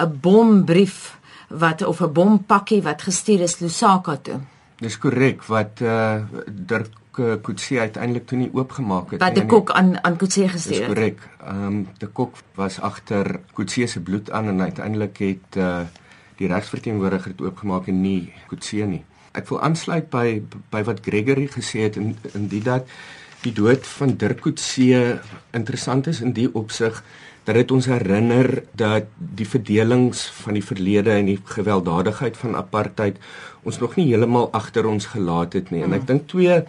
uh, 0.00 0.06
bombrief 0.20 1.13
wat 1.48 1.84
of 1.84 2.00
'n 2.00 2.12
bompakkie 2.12 2.82
wat 2.82 3.02
gestuur 3.02 3.40
is 3.40 3.58
Lusaka 3.58 4.16
toe. 4.16 4.40
Dis 4.78 4.98
korrek 4.98 5.44
wat 5.44 5.80
uh 5.80 6.22
Dirk 6.50 7.18
uh, 7.18 7.34
Kutse 7.42 7.78
uiteindelik 7.78 8.26
toe 8.26 8.38
nie 8.38 8.50
oopgemaak 8.52 9.10
het 9.10 9.20
nie. 9.20 9.28
Wat 9.28 9.34
die 9.34 9.46
kok 9.46 9.70
aan 9.70 10.04
aan 10.04 10.16
Kutse 10.16 10.48
gestuur 10.48 10.72
het. 10.72 10.86
Dis 10.86 10.94
korrek. 10.94 11.28
Ehm 11.46 11.66
um, 11.66 11.88
die 11.98 12.08
kok 12.08 12.36
was 12.54 12.80
agter 12.80 13.40
Kutse 13.54 13.86
se 13.86 14.00
bloed 14.00 14.30
aan 14.30 14.48
en 14.48 14.60
uiteindelik 14.60 15.18
het 15.18 15.56
uh 15.56 15.80
die 16.36 16.48
regsverteenwoordiger 16.50 17.30
dit 17.36 17.46
oopgemaak 17.46 17.86
en 17.86 18.00
nie 18.00 18.32
Kutse 18.48 18.76
nie. 18.76 19.04
Ek 19.32 19.48
wil 19.48 19.60
aansluit 19.60 20.10
by 20.10 20.42
by 20.70 20.82
wat 20.82 21.00
Gregory 21.02 21.46
gesê 21.46 21.86
het 21.86 21.96
in 21.96 22.16
in 22.32 22.48
die 22.48 22.62
dat 22.62 22.86
die 23.44 23.52
dood 23.52 23.86
van 23.98 24.16
Dirk 24.20 24.40
Kutse 24.44 25.20
interessant 25.56 26.08
is 26.10 26.22
in 26.24 26.32
die 26.36 26.48
opsig 26.52 27.02
dat 27.44 27.58
dit 27.58 27.72
ons 27.76 27.86
herinner 27.90 28.62
dat 28.72 29.10
die 29.18 29.46
verdelings 29.48 30.24
van 30.40 30.56
die 30.56 30.64
verlede 30.64 31.12
en 31.12 31.28
die 31.28 31.38
gewelddadigheid 31.56 32.38
van 32.40 32.56
apartheid 32.56 33.20
ons 33.68 33.80
nog 33.82 33.98
nie 33.98 34.08
heeltemal 34.08 34.48
agter 34.56 34.88
ons 34.88 35.10
gelaat 35.12 35.56
het 35.56 35.70
nie. 35.72 35.82
En 35.84 35.92
ek 35.92 36.04
mm. 36.04 36.08
dink 36.08 36.26
twee 36.32 36.62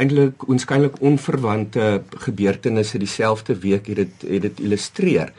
eintlik 0.00 0.44
onskynlik 0.48 1.00
onverwante 1.04 2.02
gebeurtenisse 2.26 3.00
dieselfde 3.00 3.56
week 3.64 3.88
het 3.90 4.04
dit 4.04 4.28
het 4.28 4.46
dit 4.48 4.62
illustreer. 4.68 5.32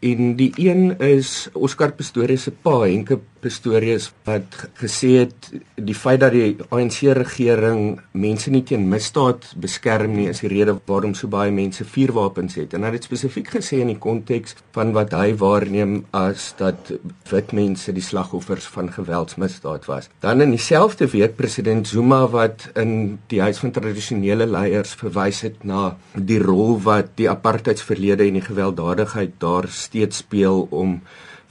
En 0.00 0.32
die 0.38 0.52
een 0.56 0.94
is 1.04 1.50
Oscar 1.52 1.92
Pistorius 1.92 2.46
se 2.48 2.52
pa, 2.54 2.78
Henke 2.86 3.18
Pistorius 3.40 4.10
wat 4.26 4.56
gesê 4.80 5.10
het 5.22 5.50
die 5.76 5.96
feit 5.96 6.20
dat 6.22 6.34
die 6.34 6.56
ANC 6.70 7.02
regering 7.16 8.00
mense 8.12 8.52
nie 8.52 8.62
teen 8.66 8.88
misdaad 8.90 9.46
beskerm 9.60 10.14
nie 10.16 10.28
is 10.30 10.42
die 10.44 10.50
rede 10.52 10.76
waarom 10.88 11.14
so 11.18 11.30
baie 11.32 11.52
mense 11.54 11.84
vuurwapens 11.84 12.58
het. 12.60 12.74
En 12.76 12.84
hy 12.86 12.92
het 12.96 13.08
spesifiek 13.08 13.48
gesê 13.56 13.80
in 13.84 13.92
die 13.92 13.98
konteks 14.00 14.56
van 14.76 14.92
wat 14.96 15.14
hy 15.16 15.32
waarneem 15.40 15.96
as 16.16 16.50
dat 16.60 16.92
wit 17.30 17.54
mense 17.56 17.94
die 17.96 18.04
slagoffers 18.04 18.68
van 18.74 18.92
geweldsmisdaad 18.92 19.88
was. 19.90 20.10
Dan 20.24 20.44
in 20.44 20.54
dieselfde 20.54 21.08
week 21.10 21.36
president 21.40 21.88
Zuma 21.88 22.26
wat 22.30 22.68
in 22.78 23.18
die 23.32 23.40
huis 23.40 23.62
van 23.62 23.72
tradisionele 23.74 24.46
leiers 24.46 24.94
verwys 25.00 25.42
het 25.46 25.64
na 25.64 25.94
die 26.14 26.40
rol 26.42 26.76
wat 26.84 27.16
die 27.20 27.30
apartheidsverlede 27.30 28.26
en 28.28 28.38
die 28.40 28.46
gewelddadigheid 28.46 29.38
daar 29.42 29.68
steeds 29.72 30.20
speel 30.24 30.66
om 30.70 31.00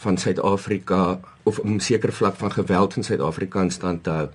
van 0.03 0.17
Suid-Afrika 0.17 1.19
of 1.43 1.59
'n 1.63 1.79
sekere 1.79 2.11
vlak 2.11 2.35
van 2.35 2.51
geweld 2.51 2.95
in 2.95 3.03
Suid-Afrika 3.03 3.61
in 3.61 3.71
stand 3.71 4.03
te 4.03 4.09
hou. 4.09 4.27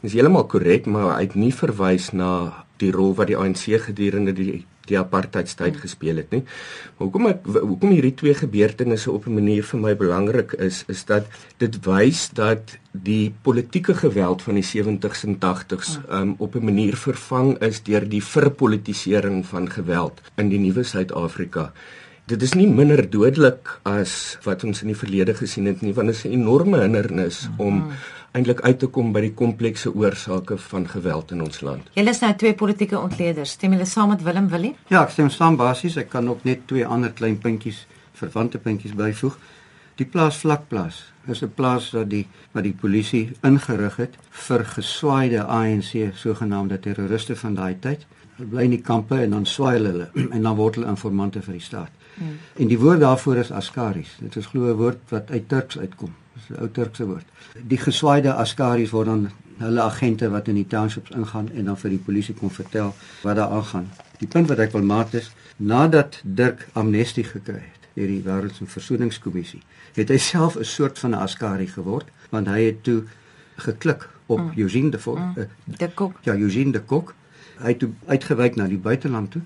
Dit 0.00 0.10
is 0.10 0.12
heeltemal 0.12 0.46
korrek, 0.46 0.86
maar 0.86 1.14
hy 1.16 1.22
het 1.22 1.34
nie 1.34 1.54
verwys 1.54 2.10
na 2.12 2.64
die 2.76 2.90
rol 2.90 3.14
wat 3.14 3.26
die 3.26 3.36
ANC 3.36 3.78
gedurende 3.86 4.32
die 4.32 4.66
die 4.90 4.98
apartheidstyd 4.98 5.76
gespeel 5.78 6.16
het 6.16 6.32
nie. 6.34 6.42
Maar 6.96 7.06
hoekom 7.06 7.28
ek 7.30 7.44
hoekom 7.54 7.92
hierdie 7.94 8.14
twee 8.18 8.34
gebeurtenisse 8.34 9.12
op 9.12 9.26
'n 9.26 9.34
manier 9.34 9.62
vir 9.62 9.80
my 9.80 9.94
belangrik 9.96 10.52
is, 10.58 10.84
is 10.88 11.04
dat 11.04 11.26
dit 11.58 11.78
wys 11.86 12.30
dat 12.34 12.78
die 12.90 13.34
politieke 13.42 13.94
geweld 13.94 14.42
van 14.42 14.54
die 14.54 14.66
70s 14.66 15.24
en 15.24 15.38
80s 15.38 15.98
um, 16.10 16.34
op 16.38 16.56
'n 16.56 16.64
manier 16.64 16.96
vervang 16.96 17.58
is 17.58 17.82
deur 17.82 18.08
die 18.08 18.24
verpolitisering 18.24 19.46
van 19.46 19.70
geweld 19.70 20.20
in 20.36 20.48
die 20.48 20.58
nuwe 20.58 20.82
Suid-Afrika 20.82 21.72
dit 22.32 22.42
is 22.42 22.54
nie 22.56 22.66
minder 22.68 23.02
dodelik 23.10 23.68
as 23.88 24.38
wat 24.46 24.64
ons 24.64 24.80
in 24.84 24.92
die 24.92 24.96
verlede 24.96 25.34
gesien 25.36 25.68
het 25.68 25.82
nie 25.84 25.92
want 25.96 26.08
dit 26.08 26.16
is 26.16 26.24
'n 26.24 26.32
enorme 26.40 26.80
hindernis 26.80 27.48
om 27.58 27.74
mm. 27.74 27.90
eintlik 28.32 28.60
uit 28.60 28.78
te 28.78 28.86
kom 28.86 29.12
by 29.12 29.20
die 29.20 29.34
komplekse 29.34 29.92
oorsake 29.94 30.56
van 30.56 30.88
geweld 30.88 31.30
in 31.30 31.42
ons 31.42 31.60
land. 31.60 31.90
Julle 31.94 32.10
is 32.10 32.20
nou 32.20 32.34
twee 32.34 32.54
politieke 32.54 32.98
ontleeders. 32.98 33.50
Stem 33.50 33.72
julle 33.72 33.84
saam 33.84 34.08
met 34.08 34.22
Willem 34.22 34.48
Willie? 34.48 34.74
Ja, 34.88 35.02
ek 35.02 35.10
stem 35.10 35.28
saam 35.30 35.56
basies. 35.56 35.96
Ek 35.96 36.08
kan 36.08 36.28
ook 36.28 36.44
net 36.44 36.66
twee 36.66 36.86
ander 36.86 37.12
klein 37.12 37.38
puntjies, 37.38 37.86
verwante 38.12 38.58
puntjies 38.58 38.94
byvoeg. 38.94 39.36
Die 39.96 40.06
plaas 40.06 40.36
vlakplaas 40.36 41.12
is 41.26 41.42
'n 41.42 41.52
plaas 41.54 41.90
wat 41.90 42.08
die 42.10 42.26
wat 42.52 42.64
die 42.64 42.76
polisie 42.80 43.32
ingerig 43.42 43.96
het 43.96 44.14
vir 44.30 44.64
geswaaide 44.64 45.44
ANC 45.44 46.12
sogenaamde 46.14 46.80
terroriste 46.80 47.36
van 47.36 47.54
daai 47.54 47.76
tyd. 47.80 48.06
Hulle 48.36 48.48
bly 48.48 48.62
in 48.62 48.70
die 48.70 48.80
kampe 48.80 49.20
en 49.20 49.30
dan 49.30 49.46
swaai 49.46 49.78
hulle 49.78 50.10
en 50.34 50.42
dan 50.42 50.56
word 50.56 50.74
hulle 50.74 50.88
informante 50.88 51.42
vir 51.42 51.52
die 51.52 51.60
staat. 51.60 51.90
Hmm. 52.14 52.38
En 52.56 52.68
die 52.68 52.78
woord 52.78 53.00
daarvoor 53.00 53.36
is 53.36 53.50
askaris. 53.50 54.16
Dit 54.20 54.36
is 54.36 54.46
glo 54.46 54.72
'n 54.72 54.76
woord 54.76 54.98
wat 55.08 55.30
uit 55.30 55.48
Turks 55.48 55.78
uitkom. 55.78 56.14
Dis 56.34 56.48
'n 56.48 56.60
ou 56.60 56.70
Turkse 56.70 57.06
woord. 57.06 57.26
Die 57.66 57.78
geswaaide 57.78 58.32
askaris 58.32 58.90
word 58.90 59.06
dan 59.06 59.30
hulle 59.58 59.80
agente 59.80 60.30
wat 60.30 60.48
in 60.48 60.54
die 60.54 60.66
townships 60.66 61.10
ingaan 61.10 61.50
en 61.54 61.64
dan 61.64 61.78
vir 61.78 61.90
die 61.90 61.98
polisie 61.98 62.34
kom 62.34 62.50
vertel 62.50 62.94
wat 63.22 63.36
daar 63.36 63.50
aangaan. 63.50 63.90
Die 64.18 64.28
punt 64.28 64.48
wat 64.48 64.58
ek 64.58 64.72
wil 64.72 64.82
maak 64.82 65.12
is 65.12 65.32
nadat 65.56 66.20
Dirk 66.24 66.68
amnestie 66.72 67.24
gekry 67.24 67.62
het 67.62 67.88
deur 67.94 68.08
die 68.08 68.22
Wêreldse 68.24 68.66
Versoeningskommissie, 68.66 69.60
het 69.94 70.08
hy 70.08 70.16
self 70.16 70.56
'n 70.56 70.64
soort 70.64 70.98
van 70.98 71.10
'n 71.10 71.22
askari 71.26 71.66
geword 71.66 72.08
want 72.30 72.46
hy 72.46 72.62
het 72.62 72.82
toe 72.82 73.04
geklik 73.56 74.08
op 74.26 74.38
mm. 74.38 74.52
Eugene 74.56 74.90
de 74.90 74.98
Kok. 74.98 75.18
Mm. 75.18 75.32
Uh, 75.36 75.44
de 75.78 75.88
Kok. 75.94 76.18
Ja, 76.22 76.34
Eugene 76.34 76.72
de 76.72 76.80
Kok. 76.80 77.14
Hy 77.58 77.68
het 77.68 77.78
toe 77.78 77.90
uitgewyk 78.06 78.56
na 78.56 78.66
die 78.66 78.78
buiteland 78.78 79.30
toe. 79.30 79.42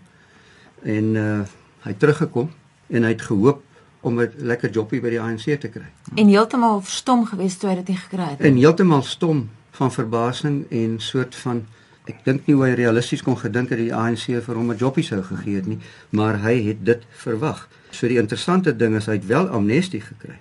En 0.83 1.15
uh 1.15 1.41
hy 1.87 1.95
teruggekom 1.95 2.51
en 2.93 3.07
hy 3.07 3.15
het 3.15 3.23
gehoop 3.23 3.63
om 4.07 4.21
'n 4.21 4.33
lekker 4.37 4.71
jobbie 4.71 5.01
by 5.01 5.11
die 5.11 5.21
ANC 5.21 5.61
te 5.61 5.69
kry. 5.69 5.89
En 6.15 6.29
heeltemal 6.29 6.83
stom 6.85 7.27
gewees 7.27 7.57
toe 7.57 7.71
hy 7.71 7.83
dit 7.83 7.99
gekry 7.99 8.29
het. 8.31 8.41
En 8.41 8.57
heeltemal 8.57 9.03
stom 9.03 9.49
van 9.71 9.93
verbasing 9.93 10.67
en 10.71 11.01
soort 11.01 11.35
van 11.35 11.67
ek 12.07 12.25
dink 12.25 12.47
nie 12.47 12.55
hoe 12.55 12.65
hy 12.65 12.75
realisties 12.75 13.23
kon 13.23 13.37
gedink 13.37 13.69
het 13.69 13.79
die 13.79 13.95
ANC 13.95 14.43
vir 14.45 14.55
hom 14.55 14.71
'n 14.71 14.77
jobbie 14.77 15.05
sou 15.05 15.23
gegee 15.23 15.57
het 15.57 15.67
nie, 15.67 15.79
maar 16.11 16.39
hy 16.39 16.63
het 16.63 16.85
dit 16.85 17.03
verwag. 17.11 17.69
So 17.91 18.09
die 18.09 18.19
interessante 18.19 18.77
ding 18.77 18.97
is 18.97 19.07
hy 19.07 19.13
het 19.13 19.27
wel 19.27 19.49
amnestie 19.49 20.01
gekry 20.01 20.39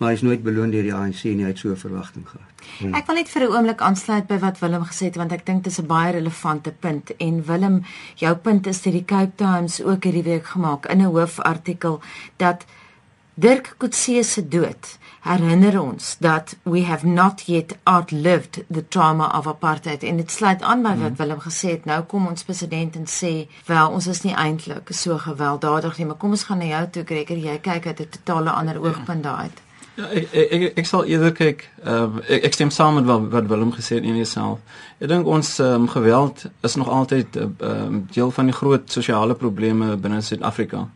maar 0.00 0.08
hy 0.08 0.16
is 0.16 0.22
nooit 0.24 0.42
beloon 0.42 0.70
deur 0.72 0.86
die 0.86 0.94
ANC 0.96 1.26
nie, 1.28 1.44
hy 1.44 1.52
het 1.52 1.58
so 1.60 1.68
'n 1.70 1.76
verwagting 1.76 2.24
gehad. 2.28 2.48
Hmm. 2.78 2.94
Ek 2.94 3.06
wil 3.06 3.14
net 3.14 3.28
vir 3.28 3.42
'n 3.42 3.52
oomblik 3.52 3.80
aansluit 3.80 4.26
by 4.26 4.38
wat 4.38 4.58
Willem 4.58 4.84
gesê 4.84 5.04
het 5.04 5.16
want 5.16 5.32
ek 5.32 5.46
dink 5.46 5.64
dit 5.64 5.72
is 5.72 5.78
'n 5.78 5.86
baie 5.86 6.12
relevante 6.12 6.72
punt. 6.72 7.16
En 7.16 7.44
Willem, 7.44 7.84
jou 8.14 8.34
punt 8.36 8.66
is 8.66 8.82
dat 8.82 8.92
die 8.92 9.04
Cape 9.04 9.34
Times 9.36 9.82
ook 9.82 10.04
hierdie 10.04 10.22
week 10.22 10.46
gemaak 10.46 10.86
in 10.86 11.00
'n 11.00 11.12
hoofartikel 11.12 12.00
dat 12.36 12.64
Dirk 13.34 13.74
Coetzee 13.78 14.22
se 14.22 14.48
dood 14.48 14.98
herinner 15.20 15.80
ons 15.80 16.16
dat 16.18 16.56
we 16.62 16.84
have 16.84 17.06
not 17.06 17.40
yet 17.46 17.76
outlived 17.82 18.64
the 18.70 18.88
trauma 18.88 19.38
of 19.38 19.46
apartheid. 19.46 20.02
En 20.02 20.16
dit 20.16 20.30
sluit 20.30 20.62
aan 20.62 20.82
by 20.82 20.88
wat 20.88 21.08
hmm. 21.08 21.16
Willem 21.16 21.40
gesê 21.40 21.68
het. 21.68 21.84
Nou 21.84 22.02
kom 22.02 22.26
ons 22.26 22.44
president 22.44 22.96
en 22.96 23.06
sê 23.06 23.48
wel 23.66 23.90
ons 23.90 24.06
is 24.06 24.22
nie 24.22 24.34
eintlik 24.34 24.88
so 24.90 25.18
gewelddadig 25.18 25.98
nie 25.98 26.06
maar 26.06 26.16
kom 26.16 26.30
ons 26.30 26.44
gaan 26.44 26.58
na 26.58 26.64
jou 26.64 26.88
toe 26.90 27.04
Gregor 27.04 27.36
jy 27.36 27.58
kyk 27.58 27.86
uit 27.86 28.00
'n 28.00 28.08
totale 28.08 28.50
ander 28.50 28.80
oogpunt 28.80 29.22
daaruit 29.22 29.60
Ja, 30.00 30.06
ek 30.16 30.28
ek 30.32 30.78
ek 30.80 30.86
sal 30.88 31.04
eerder 31.04 31.32
kyk, 31.36 31.66
ehm 31.84 32.20
uh, 32.20 32.22
ek, 32.32 32.46
ek 32.48 32.54
stem 32.56 32.70
saam 32.72 32.94
met 32.96 33.08
wat 33.08 33.26
wat 33.34 33.48
Willem 33.50 33.72
gesê 33.76 33.98
het 33.98 34.06
in 34.08 34.16
jouself. 34.16 34.62
Ek 34.98 35.10
dink 35.12 35.28
ons 35.28 35.50
ehm 35.60 35.82
um, 35.82 35.88
geweld 35.92 36.46
is 36.68 36.76
nog 36.80 36.88
altyd 36.88 37.36
ehm 37.36 37.50
uh, 37.70 37.98
deel 38.14 38.32
van 38.36 38.48
die 38.48 38.56
groot 38.56 38.96
sosiale 38.96 39.36
probleme 39.42 39.96
binne 40.00 40.22
Suid-Afrika. 40.24 40.86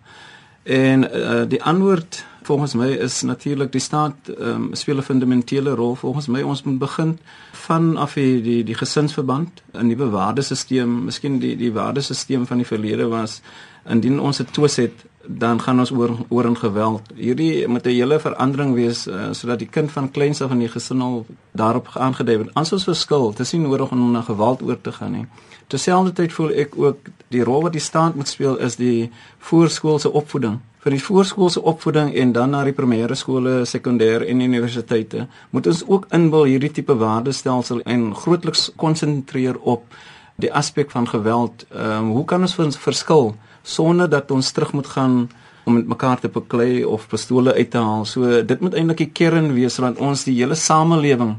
En 0.65 1.05
uh, 1.05 1.43
die 1.49 1.61
antwoord 1.63 2.25
volgens 2.49 2.75
my 2.81 2.89
is 3.09 3.23
natuurlik 3.23 3.73
die 3.73 3.85
staat 3.91 4.33
ehm 4.39 4.49
um, 4.49 4.75
speel 4.75 4.97
'n 5.03 5.09
fundamentele 5.11 5.77
rol 5.77 5.95
volgens 5.95 6.27
my 6.27 6.43
ons 6.43 6.63
moet 6.63 6.79
begin 6.79 7.19
van 7.67 7.97
af 7.97 8.15
die 8.15 8.43
die, 8.43 8.65
die 8.65 8.81
gesinsverband, 8.85 9.63
'n 9.73 9.87
nuwe 9.87 10.09
waardesisteem, 10.17 11.05
miskien 11.05 11.39
die 11.39 11.57
die 11.57 11.73
waardesisteem 11.73 12.47
van 12.47 12.57
die 12.57 12.71
verlede 12.73 13.09
was 13.09 13.41
indien 13.85 14.21
ons 14.21 14.41
'n 14.41 14.49
twis 14.51 14.77
het 14.77 15.05
dan 15.27 15.61
gaan 15.61 15.79
ons 15.79 15.91
oor 15.91 16.17
oor 16.29 16.45
in 16.45 16.57
geweld. 16.57 17.03
Hierdie 17.17 17.69
moet 17.69 17.87
'n 17.87 17.89
hele 17.91 18.21
verandering 18.21 18.75
wees 18.75 19.07
uh, 19.07 19.33
sodat 19.33 19.59
die 19.59 19.69
kind 19.69 19.93
van 19.93 20.11
kleins 20.11 20.43
af 20.43 20.51
in 20.51 20.59
die 20.59 20.69
gesin 20.69 21.01
al 21.01 21.27
daarop 21.53 21.89
aangedui 21.95 22.37
word. 22.37 22.55
Ons 22.55 22.73
is 22.73 22.85
verskil, 22.85 23.31
dit 23.31 23.41
is 23.41 23.53
nie 23.53 23.61
nodig 23.61 23.91
om 23.91 24.11
na 24.13 24.21
geweld 24.21 24.63
oor 24.63 24.81
te 24.81 24.93
gaan 24.93 25.13
nie. 25.13 25.27
Terselfdertyd 25.67 26.33
voel 26.33 26.51
ek 26.51 26.77
ook 26.77 26.99
die 27.29 27.45
rol 27.45 27.63
wat 27.63 27.73
die 27.73 27.81
staat 27.81 28.15
moet 28.15 28.29
speel 28.29 28.57
is 28.57 28.77
die 28.77 29.11
voorskoolse 29.39 30.13
opvoeding 30.13 30.61
vir 30.85 30.93
die 30.93 31.01
voorskoolse 31.01 31.63
opvoeding 31.65 32.11
en 32.21 32.33
dan 32.37 32.51
na 32.53 32.61
die 32.67 32.75
primêre 32.77 33.17
skole, 33.17 33.63
sekondêr 33.65 34.27
en 34.29 34.43
universiteite 34.45 35.25
moet 35.57 35.69
ons 35.71 35.81
ook 35.89 36.11
inbou 36.13 36.43
hierdie 36.45 36.73
tipe 36.77 36.97
waardestelsel 37.01 37.81
en 37.89 38.11
grootliks 38.15 38.67
konsentreer 38.77 39.57
op 39.61 39.97
die 40.37 40.53
aspek 40.53 40.93
van 40.93 41.09
geweld. 41.09 41.65
Ehm 41.71 42.11
um, 42.11 42.11
hoe 42.19 42.25
kan 42.29 42.45
ons 42.45 42.57
vir 42.59 42.67
ons 42.67 42.81
verskil 42.89 43.33
sonder 43.65 44.11
dat 44.11 44.31
ons 44.31 44.53
terug 44.53 44.73
moet 44.77 44.87
gaan 44.87 45.17
om 45.65 45.79
met 45.79 45.89
mekaar 45.89 46.21
te 46.21 46.29
beklei 46.29 46.85
of 46.85 47.09
pistole 47.09 47.55
uit 47.55 47.71
te 47.73 47.81
haal. 47.81 48.05
So 48.05 48.45
dit 48.45 48.61
moet 48.61 48.77
eintlik 48.77 49.01
die 49.01 49.13
kern 49.17 49.55
wees 49.57 49.81
want 49.81 49.99
ons 49.99 50.27
die 50.29 50.37
hele 50.37 50.55
samelewing 50.55 51.39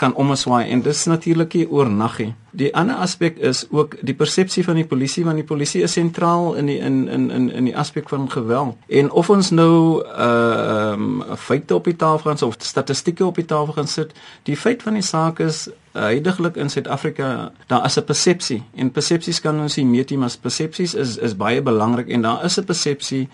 kan 0.00 0.14
omswaai 0.14 0.70
en 0.72 0.82
dis 0.82 1.04
natuurlik 1.10 1.54
nie 1.58 1.66
oornag 1.68 2.18
nie. 2.22 2.30
Die 2.56 2.70
ander 2.74 2.98
aspek 3.04 3.36
is 3.38 3.62
ook 3.70 3.94
die 4.06 4.14
persepsie 4.16 4.64
van 4.66 4.80
die 4.80 4.86
polisie 4.88 5.24
want 5.26 5.38
die 5.38 5.46
polisie 5.46 5.82
is 5.86 5.94
sentraal 5.98 6.54
in 6.60 6.70
die 6.70 6.78
in 6.78 7.02
in 7.08 7.28
in 7.30 7.50
in 7.60 7.68
die 7.68 7.76
aspek 7.76 8.08
van 8.08 8.26
geweld. 8.30 8.76
En 8.88 9.10
of 9.10 9.30
ons 9.30 9.50
nou 9.50 10.02
uh 10.04 10.92
um, 10.92 11.22
feite 11.36 11.74
op 11.74 11.84
die 11.84 11.96
tafel 11.96 12.30
gaan 12.30 12.48
of 12.48 12.56
statistieke 12.58 13.26
op 13.26 13.38
die 13.38 13.44
tafel 13.44 13.76
gaan 13.76 13.88
sit, 13.88 14.14
die 14.48 14.56
feit 14.56 14.82
van 14.82 14.98
die 14.98 15.06
saak 15.06 15.40
is 15.44 15.68
huidigelik 15.92 16.56
in 16.56 16.70
Suid-Afrika 16.70 17.52
daar 17.66 17.84
is 17.84 17.98
'n 17.98 18.04
persepsie 18.04 18.62
en 18.74 18.90
persepsies 18.90 19.40
kan 19.40 19.60
ons 19.60 19.76
nie 19.76 19.86
meet 19.86 20.10
nie, 20.10 20.18
maar 20.18 20.32
persepsies 20.40 20.94
is 20.94 21.16
is 21.16 21.36
baie 21.36 21.62
belangrik 21.62 22.08
en 22.08 22.22
daar 22.22 22.44
is 22.44 22.58
'n 22.58 22.64
persepsie 22.64 23.28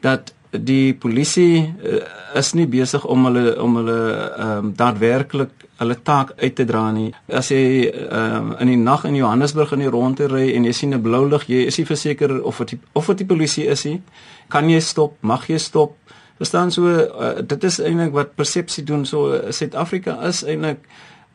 dat 0.00 0.34
die 0.50 0.94
polisie 0.94 1.74
uh, 1.84 2.02
is 2.34 2.52
nie 2.54 2.66
besig 2.66 3.04
om 3.06 3.24
hulle 3.24 3.54
om 3.62 3.76
hulle 3.76 3.98
ehm 4.36 4.58
um, 4.58 4.72
daadwerklik 4.74 5.50
hulle 5.80 5.96
taak 6.04 6.34
uit 6.36 6.54
te 6.54 6.64
dra 6.68 6.82
nie. 6.92 7.08
As 7.32 7.48
jy 7.52 7.88
um, 7.88 8.52
in 8.60 8.68
die 8.68 8.78
nag 8.80 9.06
in 9.08 9.16
Johannesburg 9.16 9.72
in 9.72 9.84
die 9.84 9.92
rondte 9.92 10.28
ry 10.28 10.50
en 10.56 10.66
jy 10.68 10.74
sien 10.76 10.94
'n 10.94 11.02
blou 11.02 11.24
lig, 11.28 11.46
jy 11.48 11.66
is 11.66 11.78
nie 11.78 11.86
verseker 11.88 12.42
of 12.44 12.58
dit 12.58 12.80
of 12.92 13.06
dit 13.06 13.22
die 13.22 13.26
polisie 13.26 13.66
is 13.66 13.84
nie. 13.84 14.02
Kan 14.48 14.68
jy 14.68 14.80
stop? 14.80 15.16
Mag 15.20 15.48
jy 15.48 15.58
stop? 15.58 15.96
Verstaan 16.36 16.70
so 16.70 16.88
uh, 16.88 17.40
dit 17.42 17.64
is 17.64 17.80
eintlik 17.80 18.12
wat 18.12 18.34
persepsie 18.34 18.84
doen. 18.84 19.06
So 19.06 19.32
uh, 19.32 19.50
Suid-Afrika 19.50 20.20
is 20.28 20.44
eintlik 20.44 20.84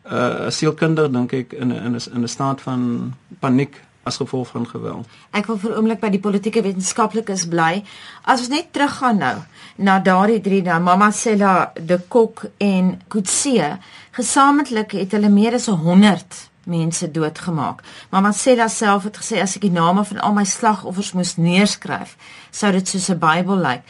uh 0.06 0.50
sielkundig 0.54 1.10
dink 1.10 1.34
ek 1.34 1.54
'n 1.54 1.72
in 1.72 1.96
'n 1.96 2.02
in 2.16 2.22
'n 2.22 2.28
staat 2.28 2.62
van 2.62 3.14
paniek 3.40 3.82
as 4.06 4.20
gevolg 4.22 4.48
van 4.54 4.68
geweld. 4.68 5.08
Ek 5.32 5.46
wil 5.50 5.58
vir 5.58 5.72
'n 5.72 5.78
oomblik 5.78 6.00
by 6.00 6.10
die 6.10 6.20
politieke 6.20 6.62
wetenskaplikes 6.62 7.48
bly. 7.48 7.84
As 8.22 8.40
ons 8.40 8.50
net 8.50 8.74
teruggaan 8.74 9.18
nou 9.18 9.38
na 9.76 10.00
daardie 10.00 10.42
drie 10.42 10.62
dan 10.62 10.84
Mama 10.84 11.12
Sella, 11.12 11.72
De 11.74 12.00
Kok 12.08 12.46
en 12.58 13.02
Kutse, 13.08 13.78
gesamentlik 14.12 14.92
het 14.92 15.12
hulle 15.12 15.30
meer 15.30 15.54
as 15.54 15.66
100 15.66 16.50
mense 16.64 17.12
doodgemaak. 17.12 17.82
Mama 18.10 18.32
Sella 18.32 18.68
self 18.68 19.04
het 19.04 19.18
gesê 19.18 19.42
as 19.42 19.56
ek 19.56 19.62
die 19.62 19.72
name 19.72 20.06
van 20.06 20.20
al 20.20 20.34
my 20.34 20.44
slagoffers 20.44 21.14
moes 21.14 21.36
neerskryf, 21.38 22.18
sou 22.52 22.72
dit 22.72 22.88
soos 22.88 23.10
'n 23.10 23.20
Bybel 23.20 23.58
lyk. 23.58 23.82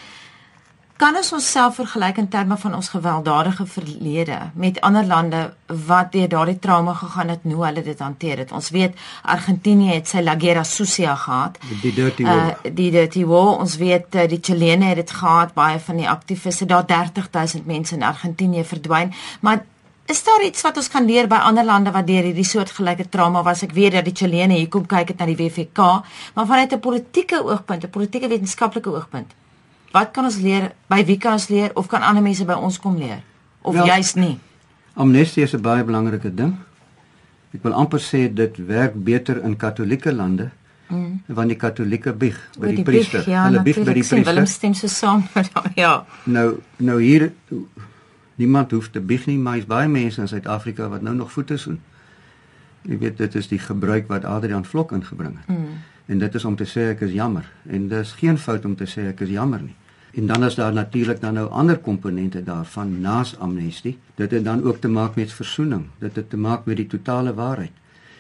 Kan 0.96 1.18
ons 1.20 1.34
onsself 1.36 1.76
vergelyk 1.76 2.22
in 2.22 2.28
terme 2.32 2.56
van 2.58 2.76
ons 2.76 2.88
gewelddadige 2.90 3.66
verlede 3.68 4.38
met 4.54 4.78
ander 4.80 5.04
lande 5.06 5.42
wat 5.88 6.14
deur 6.14 6.30
daardie 6.32 6.60
trauma 6.60 6.94
gegaan 6.94 7.34
het, 7.34 7.44
hoe 7.44 7.66
hulle 7.66 7.84
dit 7.84 8.00
hanteer 8.00 8.38
het? 8.38 8.54
Ons 8.56 8.70
weet 8.72 8.96
Argentinië 9.22 9.92
het 9.98 10.08
sy 10.08 10.24
La 10.24 10.38
Guerra 10.40 10.64
Sucia 10.64 11.18
gehad. 11.20 11.60
Die 11.82 11.92
Dirty 11.94 12.24
War. 12.24 12.48
Uh, 12.64 12.72
die 12.80 12.88
Dirty 12.96 13.26
War. 13.28 13.60
Ons 13.60 13.76
weet 13.84 14.16
uh, 14.16 14.24
die 14.32 14.40
Chilene 14.42 14.94
het 14.94 15.04
dit 15.04 15.12
gehad, 15.12 15.52
baie 15.54 15.84
van 15.84 16.00
die 16.00 16.10
aktiviste, 16.10 16.66
daar 16.66 16.88
30000 16.88 17.68
mense 17.68 18.00
in 18.00 18.04
Argentinië 18.14 18.64
verdwyn. 18.64 19.12
Maar 19.44 19.66
is 20.08 20.24
daar 20.24 20.48
iets 20.48 20.64
wat 20.64 20.80
ons 20.80 20.88
kan 20.88 21.04
leer 21.04 21.28
by 21.28 21.44
ander 21.44 21.68
lande 21.68 21.92
wat 21.92 22.08
deur 22.08 22.24
hierdie 22.24 22.48
soortgelyke 22.48 23.10
trauma 23.12 23.44
was? 23.44 23.68
Ek 23.68 23.76
weet 23.76 24.00
dat 24.00 24.08
die 24.08 24.16
Chilene 24.16 24.64
hier 24.64 24.72
kom 24.72 24.88
kyk 24.88 25.12
het 25.12 25.20
na 25.20 25.28
die 25.28 25.42
WVK, 25.44 25.96
maar 26.40 26.48
vanuit 26.48 26.72
'n 26.72 26.80
politieke 26.80 27.44
oogpunt, 27.44 27.84
'n 27.84 27.90
politieke 27.90 28.32
wetenskaplike 28.32 28.90
oogpunt. 28.90 29.42
Wat 29.96 30.12
kan 30.12 30.28
ons 30.28 30.36
leer? 30.44 30.74
By 30.92 31.06
wie 31.08 31.16
kan 31.22 31.38
ons 31.40 31.48
leer 31.48 31.72
of 31.80 31.88
kan 31.88 32.04
ander 32.04 32.24
mense 32.24 32.44
by 32.48 32.58
ons 32.60 32.80
kom 32.84 32.98
leer? 33.00 33.22
Of 33.64 33.78
well, 33.78 33.88
juist 33.88 34.18
nie? 34.20 34.36
Amnestie 35.00 35.44
is 35.44 35.54
'n 35.56 35.62
baie 35.62 35.84
belangrike 35.84 36.34
ding. 36.36 36.56
Ek 37.54 37.64
wil 37.64 37.74
amper 37.74 38.00
sê 38.00 38.28
dit 38.34 38.58
werk 38.68 38.94
beter 39.04 39.44
in 39.44 39.56
katolieke 39.56 40.14
lande. 40.14 40.50
Mm. 40.88 41.24
Want 41.28 41.48
die 41.50 41.58
katolieke 41.58 42.14
bieg 42.14 42.36
by 42.60 42.68
die, 42.68 42.76
die 42.76 42.84
priester. 42.84 43.24
Bieg, 43.24 43.32
ja, 43.32 43.46
Hulle 43.48 43.62
bieg 43.64 43.76
by 43.76 43.94
die 43.94 44.04
priester. 44.04 44.24
Willem 44.24 44.46
stem 44.46 44.74
so 44.74 44.88
saam 44.88 45.24
met 45.34 45.50
ja. 45.76 46.06
Nou 46.24 46.60
nou 46.78 47.02
hier 47.02 47.32
niemand 48.36 48.72
hoef 48.72 48.90
te 48.90 49.00
bieg 49.00 49.26
nie, 49.26 49.38
maar 49.38 49.58
is 49.58 49.66
baie 49.66 49.88
mense 49.88 50.22
in 50.22 50.28
Suid-Afrika 50.28 50.90
wat 50.90 51.02
nou 51.02 51.16
nog 51.16 51.32
voete 51.32 51.58
soen. 51.58 51.80
Jy 52.82 52.98
weet 52.98 53.18
dit 53.18 53.36
is 53.36 53.48
die 53.48 53.60
gebruik 53.60 54.08
wat 54.08 54.26
Adrian 54.26 54.66
Vlok 54.66 54.92
ingebring 54.92 55.40
het. 55.40 55.48
Mm. 55.48 55.80
En 56.06 56.18
dit 56.18 56.36
is 56.36 56.46
om 56.46 56.56
te 56.56 56.66
sê 56.66 56.92
ek 56.92 57.02
is 57.02 57.12
jammer 57.12 57.52
en 57.70 57.88
dis 57.88 58.12
geen 58.12 58.38
fout 58.38 58.66
om 58.66 58.76
te 58.76 58.86
sê 58.86 59.08
ek 59.08 59.20
is 59.22 59.30
jammer 59.30 59.62
nie. 59.62 59.76
En 60.16 60.28
dan 60.28 60.44
is 60.44 60.56
daar 60.56 60.74
natuurlik 60.74 61.22
dan 61.22 61.34
nou 61.34 61.50
ander 61.50 61.78
komponente 61.78 62.44
daarvan 62.44 63.02
naas 63.02 63.38
amnestie. 63.38 63.98
Dit 64.16 64.32
het 64.32 64.44
dan 64.44 64.64
ook 64.64 64.78
te 64.82 64.88
maak 64.88 65.16
met 65.16 65.34
versoening. 65.34 65.86
Dit 65.98 66.16
het 66.16 66.30
te 66.30 66.38
maak 66.38 66.66
met 66.66 66.76
die 66.76 66.88
totale 66.88 67.34
waarheid. 67.34 67.72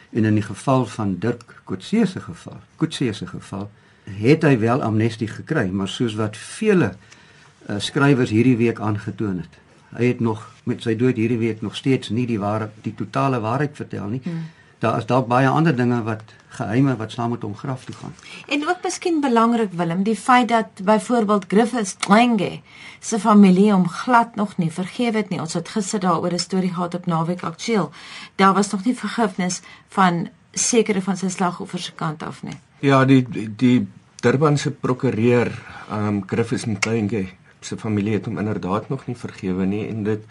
En 0.10 0.23
in 0.23 0.34
die 0.34 0.43
geval 0.43 0.86
van 0.86 1.15
Dirk 1.19 1.62
Coetzee 1.63 2.05
se 2.05 2.19
geval, 2.19 2.60
Coetzee 2.75 3.13
se 3.13 3.27
geval, 3.27 3.69
het 4.03 4.43
hy 4.43 4.60
wel 4.60 4.81
amnestie 4.81 5.27
gekry, 5.27 5.69
maar 5.69 5.88
soos 5.88 6.15
wat 6.15 6.38
vele 6.38 6.93
uh, 7.69 7.75
skrywers 7.77 8.29
hierdie 8.29 8.58
week 8.58 8.79
aangetoon 8.79 9.38
het. 9.38 9.58
Hy 9.95 10.05
het 10.05 10.19
nog 10.19 10.45
met 10.63 10.84
sy 10.84 10.95
dood 10.95 11.15
hierdie 11.15 11.39
week 11.39 11.62
nog 11.62 11.75
steeds 11.75 12.10
nie 12.10 12.27
die 12.27 12.39
ware 12.39 12.69
die 12.81 12.95
totale 12.95 13.39
waarheid 13.39 13.75
vertel 13.75 14.08
nie. 14.08 14.21
Hmm 14.23 14.45
daar 14.85 14.97
is 15.01 15.07
dalk 15.09 15.27
baie 15.31 15.49
ander 15.49 15.75
dinge 15.75 16.01
wat 16.05 16.33
geheime 16.55 16.95
wat 16.99 17.11
saam 17.11 17.33
met 17.35 17.43
hom 17.43 17.55
graf 17.57 17.85
toe 17.85 17.95
gaan. 17.99 18.13
En 18.47 18.67
ook 18.69 18.83
miskien 18.83 19.19
belangrik 19.21 19.73
Willem, 19.73 20.03
die 20.03 20.15
feit 20.15 20.47
dat 20.47 20.83
byvoorbeeld 20.83 21.45
Griffiths 21.51 21.95
Twenge 22.05 22.59
se 22.99 23.19
familie 23.19 23.71
hom 23.71 23.87
glad 23.89 24.35
nog 24.35 24.57
nie 24.57 24.71
vergewe 24.71 25.17
het 25.17 25.29
nie. 25.29 25.41
Ons 25.41 25.53
het 25.57 25.69
gister 25.69 25.99
daaroor 25.99 26.33
'n 26.33 26.39
storie 26.39 26.73
gehad 26.73 26.95
op 26.95 27.05
Naweek 27.05 27.43
Aktueel. 27.43 27.91
Daar 28.35 28.53
was 28.53 28.71
nog 28.71 28.85
nie 28.85 28.95
vergifnis 28.95 29.61
van 29.89 30.29
sekere 30.51 31.01
van 31.01 31.17
sy 31.17 31.29
slagoffers 31.29 31.85
se 31.85 31.91
kant 31.91 32.23
af 32.23 32.43
nie. 32.43 32.57
Ja, 32.79 33.05
die 33.05 33.25
die, 33.29 33.55
die 33.55 33.87
Durban 34.21 34.57
se 34.57 34.71
prokureur, 34.71 35.51
ehm 35.89 36.07
um, 36.07 36.23
Griffiths 36.27 36.65
Twenge 36.79 37.27
se 37.59 37.77
familie 37.77 38.13
het 38.13 38.25
hom 38.25 38.37
inderdaad 38.37 38.89
nog 38.89 39.07
nie 39.07 39.15
vergewe 39.15 39.65
nie 39.65 39.87
en 39.87 40.03
dit 40.03 40.23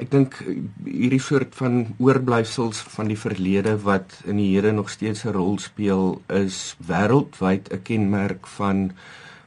Ek 0.00 0.08
dink 0.08 0.38
hierdie 0.86 1.20
soort 1.20 1.52
van 1.58 1.82
oorblyfsels 2.00 2.80
van 2.94 3.10
die 3.10 3.18
verlede 3.20 3.74
wat 3.84 4.14
in 4.24 4.38
die 4.40 4.48
Here 4.54 4.72
nog 4.72 4.88
steeds 4.88 5.24
'n 5.24 5.34
rol 5.36 5.58
speel 5.58 6.22
is 6.28 6.76
wêreldwyd 6.88 7.68
'n 7.72 7.82
kenmerk 7.82 8.46
van 8.46 8.92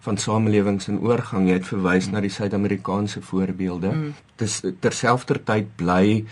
van 0.04 0.18
samelewings 0.18 0.88
in 0.88 1.00
oorgang. 1.00 1.48
Jy 1.48 1.54
het 1.54 1.68
verwys 1.68 2.10
na 2.12 2.20
die 2.20 2.30
Suid-Amerikaanse 2.30 3.22
voorbeelde. 3.22 3.92
Mm. 3.92 4.14
Dis 4.36 4.62
terselfdertyd 4.80 5.76
bly 5.76 6.06
'n 6.20 6.28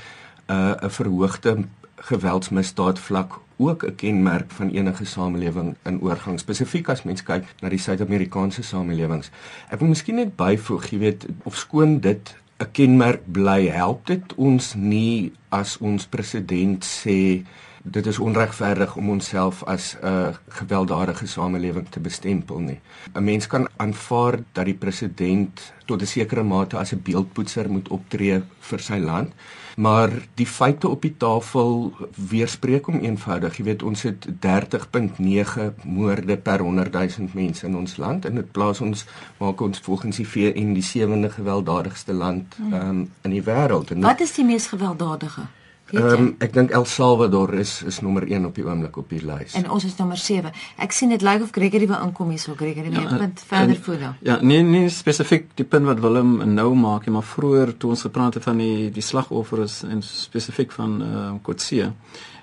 uh, 0.48 0.76
'n 0.84 0.90
verhoogde 0.90 1.68
geweldsmisdaad 1.96 3.00
vlak 3.00 3.40
ook 3.58 3.86
'n 3.86 3.96
kenmerk 3.96 4.52
van 4.52 4.70
enige 4.70 5.06
samelewing 5.06 5.76
in 5.84 6.02
oorgang 6.02 6.40
spesifiek 6.40 6.90
as 6.90 7.04
mens 7.04 7.24
kyk 7.24 7.46
na 7.62 7.70
die 7.70 7.80
Suid-Amerikaanse 7.80 8.64
samelewings. 8.64 9.32
Ek 9.70 9.80
wil 9.80 9.88
miskien 9.88 10.16
net 10.16 10.36
byvoeg, 10.36 10.86
jy 10.86 10.98
weet, 11.00 11.26
of 11.44 11.58
skoon 11.58 12.00
dit 12.00 12.36
'n 12.62 12.72
kenmerk 12.72 13.26
bly, 13.26 13.70
help 13.70 14.06
dit 14.06 14.34
ons 14.38 14.74
nie 14.76 15.32
as 15.50 15.78
ons 15.82 16.06
president 16.06 16.86
sê 16.86 17.44
dit 17.84 18.06
is 18.06 18.20
onregverdig 18.22 18.96
om 18.96 19.10
onsself 19.10 19.64
as 19.64 19.96
'n 20.02 20.36
gewelddadige 20.60 21.28
samelewing 21.28 21.90
te 21.90 22.00
bestempel 22.00 22.60
nie. 22.60 22.80
'n 23.16 23.24
Mens 23.24 23.48
kan 23.48 23.68
aanvaar 23.78 24.40
dat 24.54 24.66
die 24.66 24.78
president 24.78 25.74
tot 25.86 26.02
'n 26.02 26.06
sekere 26.06 26.44
mate 26.44 26.78
as 26.78 26.94
'n 26.94 27.02
beeldpoetser 27.04 27.70
moet 27.70 27.88
optree 27.90 28.42
vir 28.60 28.80
sy 28.80 28.98
land, 28.98 29.34
maar 29.76 30.12
die 30.36 30.48
feite 30.48 30.90
op 30.90 31.02
die 31.02 31.14
tafel 31.18 31.94
weerspreek 32.30 32.86
hom 32.86 33.00
eenvoudig. 33.00 33.58
Jy 33.58 33.64
weet 33.64 33.84
ons 33.84 34.04
het 34.08 34.28
30.9 34.46 35.70
moorde 35.84 36.38
per 36.38 36.60
100 36.60 36.94
000 36.94 37.30
mense 37.34 37.66
in 37.66 37.78
ons 37.78 37.98
land 37.98 38.26
en 38.26 38.36
dit 38.36 38.52
plaas 38.52 38.82
ons 38.82 39.06
maak 39.40 39.62
ons 39.62 39.80
volgens 39.80 40.22
die 40.22 40.28
VN 40.28 40.74
die 40.74 40.86
sewende 40.86 41.30
gewelddadigste 41.30 42.14
land 42.14 42.58
um, 42.72 43.08
in 43.22 43.34
die 43.38 43.44
wêreld. 43.44 43.94
Wat 44.02 44.22
is 44.22 44.36
die 44.38 44.46
mees 44.46 44.68
gewelddadige? 44.68 45.48
Ehm 45.92 46.14
um, 46.14 46.28
ek 46.40 46.54
dink 46.56 46.72
El 46.72 46.86
Salvador 46.88 47.54
is 47.60 47.82
is 47.88 48.00
nommer 48.02 48.24
1 48.28 48.46
op 48.48 48.56
die 48.56 48.64
oomblik 48.66 48.98
op 48.98 49.10
die 49.12 49.20
lys. 49.26 49.56
En 49.60 49.70
ons 49.70 49.86
is 49.86 49.96
nommer 49.98 50.18
7. 50.18 50.52
Ek 50.78 50.96
sien 50.96 51.12
dit 51.12 51.22
lyk 51.22 51.34
like 51.34 51.44
of 51.44 51.52
Gregory 51.52 51.88
wil 51.88 52.00
inkom 52.06 52.30
hier 52.32 52.40
so 52.40 52.56
Gregory 52.56 52.92
ja, 52.94 53.04
net 53.04 53.18
punt 53.18 53.44
verder 53.48 53.80
voer. 53.86 54.06
Ja, 54.24 54.38
nee 54.42 54.64
nee 54.64 54.90
spesifiek 54.90 55.50
die 55.60 55.66
punt 55.68 55.86
wat 55.90 56.00
Willem 56.00 56.38
nou 56.54 56.70
maak, 56.76 57.08
maar 57.12 57.28
vroeër 57.28 57.76
toe 57.78 57.92
ons 57.96 58.06
gepraat 58.08 58.40
het 58.40 58.48
van 58.48 58.58
die 58.64 58.92
die 58.92 59.04
slagoffers 59.04 59.82
en 59.84 60.04
spesifiek 60.06 60.72
van 60.72 61.02
ehm 61.02 61.36
uh, 61.36 61.40
Kotse. 61.42 61.92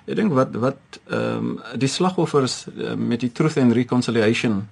Ek 0.05 0.15
dink 0.15 0.33
wat 0.37 0.55
wat 0.55 1.01
ehm 1.09 1.53
um, 1.53 1.59
die 1.77 1.89
slagoffers 1.89 2.65
uh, 2.75 2.93
met 2.95 3.25
die 3.25 3.31
Truth 3.31 3.57
and 3.57 3.73
Reconciliation 3.73 4.67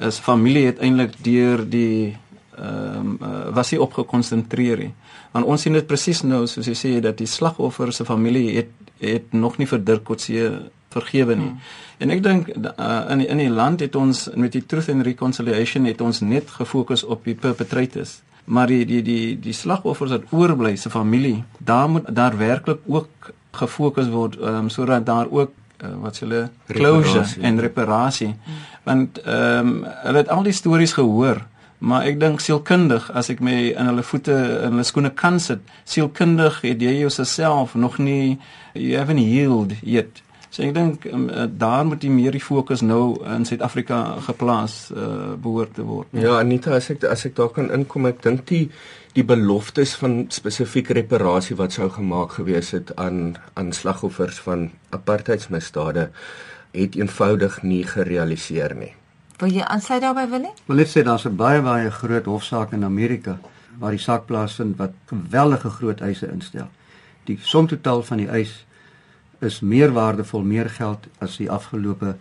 is 0.00 0.18
familie 0.18 0.66
het 0.66 0.78
eintlik 0.80 1.18
deur 1.24 1.68
die 1.68 2.16
ehm 2.62 3.16
uh, 3.20 3.30
was 3.56 3.72
hy 3.74 3.78
opgekonsentreer 3.82 4.78
nie. 4.86 4.92
Want 5.32 5.46
ons 5.46 5.62
sien 5.62 5.72
dit 5.72 5.86
presies 5.86 6.22
nou 6.22 6.46
soos 6.46 6.68
jy 6.70 6.76
sê 6.78 6.92
dat 7.02 7.18
die 7.18 7.26
slagoffer 7.26 7.92
se 7.92 8.04
familie 8.04 8.56
het 8.56 8.70
het 9.02 9.32
nog 9.32 9.58
nie 9.58 9.66
vir 9.66 9.80
Dirk 9.82 10.04
Coetzee 10.06 10.50
vergewe 10.94 11.34
nie. 11.34 11.48
Hmm. 11.48 11.58
En 11.98 12.10
ek 12.14 12.22
dink 12.22 12.50
uh, 12.54 12.90
in 13.10 13.22
die, 13.22 13.28
in 13.34 13.40
die 13.42 13.50
land 13.50 13.80
het 13.80 13.96
ons 13.96 14.28
met 14.36 14.52
die 14.52 14.62
Truth 14.66 14.90
and 14.92 15.02
Reconciliation 15.06 15.88
het 15.90 16.00
ons 16.00 16.20
net 16.20 16.50
gefokus 16.50 17.04
op 17.04 17.24
die 17.24 17.34
perpetrators 17.34 18.20
maar 18.44 18.66
die 18.66 18.84
die 18.86 19.02
die 19.02 19.38
die 19.40 19.54
slagoffers 19.54 20.10
wat 20.10 20.30
oorbly 20.30 20.76
se 20.76 20.90
familie 20.90 21.44
daar 21.58 21.88
moet 21.88 22.14
daar 22.14 22.36
werklik 22.36 22.80
ook 22.86 23.32
gefokus 23.52 24.08
word 24.08 24.36
um, 24.40 24.68
sodat 24.68 25.06
daar 25.06 25.26
ook 25.30 25.50
uh, 25.84 25.88
wat 26.02 26.18
hulle 26.18 26.50
closure 26.66 27.24
en 27.40 27.60
reparasie 27.60 28.34
hmm. 28.34 28.60
want 28.82 29.18
ehm 29.22 29.66
um, 29.66 29.84
hulle 29.84 30.18
het 30.18 30.28
al 30.28 30.42
die 30.42 30.52
stories 30.52 30.92
gehoor 30.92 31.46
maar 31.82 32.06
ek 32.06 32.18
dink 32.22 32.40
sielkundig 32.40 33.08
as 33.18 33.30
ek 33.32 33.40
my 33.42 33.56
in 33.72 33.90
hulle 33.90 34.04
voete 34.06 34.34
in 34.34 34.76
hulle 34.76 34.86
skoene 34.86 35.10
kan 35.22 35.40
sit 35.42 35.64
sielkundig 35.84 36.60
het 36.62 36.82
jy 36.82 36.98
jouself 37.00 37.74
nog 37.74 37.98
nie 37.98 38.38
you 38.74 38.94
haven't 38.98 39.22
healed 39.22 39.74
yet 39.82 40.22
So 40.52 40.60
ek 40.66 40.74
dink 40.76 41.06
um, 41.08 41.30
daar 41.56 41.86
moet 41.88 42.02
die 42.02 42.10
meer 42.12 42.34
die 42.36 42.42
fokus 42.44 42.82
nou 42.84 43.14
in 43.24 43.46
Suid-Afrika 43.48 44.18
geplaas 44.26 44.74
uh, 44.92 45.32
behoort 45.40 45.72
te 45.78 45.86
word. 45.88 46.10
Ja, 46.12 46.34
Anita, 46.42 46.74
as 46.76 46.90
ek 46.92 47.06
as 47.08 47.24
ek 47.24 47.38
daar 47.38 47.48
kan 47.56 47.72
inkom, 47.72 48.04
ek 48.10 48.20
dink 48.26 48.44
die 48.50 48.66
die 49.16 49.24
beloftes 49.24 49.94
van 50.00 50.26
spesifieke 50.32 50.92
reparasie 50.96 51.56
wat 51.56 51.72
sou 51.72 51.88
gemaak 51.96 52.36
gewees 52.36 52.74
het 52.76 52.92
aan 53.00 53.38
aan 53.56 53.72
slagoffers 53.76 54.44
van 54.44 54.68
apartheidsmisdade 54.92 56.10
het 56.76 57.00
eenvoudig 57.00 57.62
nie 57.64 57.84
gerealiseer 57.88 58.76
nie. 58.76 58.92
Wil 59.42 59.56
jy 59.56 59.64
aansluit 59.66 60.04
daarbey 60.04 60.28
wil 60.30 60.44
nie? 60.44 60.52
Wel 60.68 60.76
net 60.78 60.90
sê 60.90 61.02
daar's 61.02 61.24
'n 61.26 61.36
baie 61.36 61.60
baie 61.62 61.90
groot 61.90 62.26
hofsaak 62.30 62.72
in 62.72 62.84
Amerika 62.84 63.38
waar 63.78 63.90
die 63.90 63.98
saak 63.98 64.26
plaasvind 64.26 64.76
wat 64.76 64.92
geweldige 65.06 65.70
groot 65.70 66.00
eise 66.00 66.28
instel. 66.30 66.68
Die 67.24 67.38
som 67.42 67.66
totaal 67.66 68.02
van 68.02 68.18
die 68.18 68.28
eis 68.28 68.66
is 69.40 69.60
meer 69.60 69.92
waardevol, 69.92 70.42
meer 70.42 70.70
geld 70.70 71.08
as 71.18 71.36
die 71.36 71.50
afgelope 71.50 72.16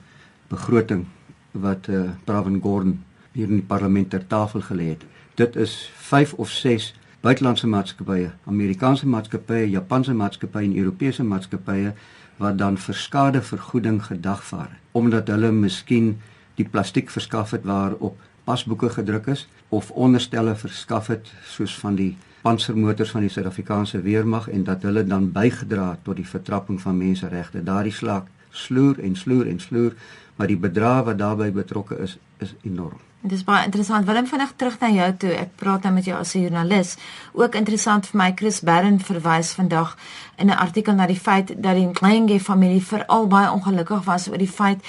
begroting 0.49 1.05
wat 1.51 1.87
eh 1.87 1.95
uh, 1.95 2.09
Pravin 2.23 2.61
Gordhan 2.61 3.03
hier 3.33 3.47
in 3.47 3.55
die 3.55 3.67
parlement 3.73 4.09
ter 4.09 4.27
tafel 4.27 4.61
gelê 4.61 4.87
het. 4.89 5.03
Dit 5.35 5.55
is 5.55 5.91
5 5.95 6.33
of 6.33 6.49
6 6.49 6.95
buitelandse 7.21 7.67
maatskappye, 7.67 8.31
Amerikaanse 8.45 9.07
maatskappye, 9.07 9.69
Japanse 9.69 10.13
maatskappye 10.13 10.63
en 10.63 10.77
Europese 10.77 11.23
maatskappye 11.23 11.93
wat 12.37 12.57
dan 12.57 12.77
vir 12.77 12.95
skadevergoeding 12.95 14.03
gedagvaar 14.03 14.69
het 14.69 14.79
omdat 14.91 15.27
hulle 15.27 15.51
miskien 15.51 16.19
die 16.61 16.69
plastiek 16.69 17.09
verskaf 17.09 17.55
het 17.55 17.65
waarop 17.67 18.19
pasboeke 18.45 18.89
gedruk 18.89 19.27
is 19.33 19.47
of 19.69 19.91
onderstelle 19.91 20.55
verskaf 20.55 21.09
het 21.13 21.31
soos 21.47 21.77
van 21.79 21.97
die 21.99 22.13
pansermotors 22.41 23.13
van 23.13 23.25
die 23.25 23.29
Suid-Afrikaanse 23.29 24.01
weermag 24.01 24.49
en 24.49 24.65
dat 24.67 24.81
hulle 24.87 25.03
dan 25.05 25.29
bygedra 25.33 25.91
het 25.91 26.03
tot 26.07 26.17
die 26.17 26.27
vertrapping 26.27 26.81
van 26.81 26.97
menseregte. 26.97 27.63
Daardie 27.63 27.93
slaag 27.93 28.25
sloer 28.49 28.99
en 28.99 29.15
sloer 29.15 29.47
en 29.47 29.59
sloer, 29.59 29.93
maar 30.35 30.49
die 30.49 30.59
bedrag 30.59 31.05
wat 31.11 31.21
daarbey 31.21 31.51
betrokke 31.53 32.01
is, 32.01 32.17
is 32.39 32.55
enorm. 32.65 33.10
Dit 33.21 33.35
is 33.37 33.43
baie 33.45 33.67
interessant. 33.67 34.07
Willem 34.07 34.25
vinnig 34.25 34.53
terug 34.57 34.79
na 34.81 34.87
jou 34.89 35.07
toe. 35.21 35.29
Ek 35.37 35.51
praat 35.61 35.83
nou 35.85 35.91
met 35.93 36.05
jou 36.09 36.15
as 36.17 36.33
'n 36.33 36.41
joernalis. 36.41 36.95
Ook 37.33 37.55
interessant 37.55 38.07
vir 38.07 38.17
my 38.17 38.31
Chris 38.35 38.61
Barron 38.61 38.99
verwys 38.99 39.51
vandag 39.53 39.95
in 40.37 40.47
'n 40.49 40.57
artikel 40.57 40.93
na 40.93 41.05
die 41.05 41.19
feit 41.19 41.53
dat 41.63 41.75
die 41.75 41.91
Kleinge 41.91 42.39
familie 42.39 42.81
veral 42.81 43.27
baie 43.27 43.51
ongelukkig 43.51 44.03
was 44.05 44.27
oor 44.27 44.37
die 44.37 44.47
feit 44.47 44.79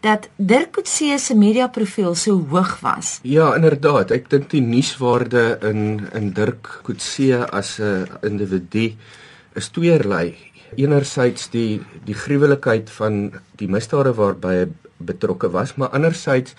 dat 0.00 0.28
Dirk 0.36 0.72
Coetzee 0.72 1.18
se 1.18 1.34
mediaprofiel 1.34 2.14
so 2.14 2.46
hoog 2.50 2.80
was. 2.80 3.18
Ja, 3.22 3.54
inderdaad. 3.54 4.10
Ek 4.10 4.30
dink 4.30 4.50
die 4.50 4.62
nuuswaarde 4.62 5.58
in 5.62 6.08
in 6.12 6.32
Dirk 6.32 6.80
Coetzee 6.82 7.44
as 7.44 7.80
'n 7.80 8.06
individu 8.22 8.94
is 9.54 9.68
tweeërlei. 9.68 10.36
Enerzijds 10.76 11.50
die 11.50 11.80
die 12.04 12.14
gruwelikheid 12.14 12.90
van 12.90 13.32
die 13.56 13.68
misdade 13.68 14.14
waarby 14.14 14.48
hy 14.48 14.66
betrokke 14.96 15.50
was, 15.50 15.74
maar 15.74 15.88
anderzijds 15.88 16.54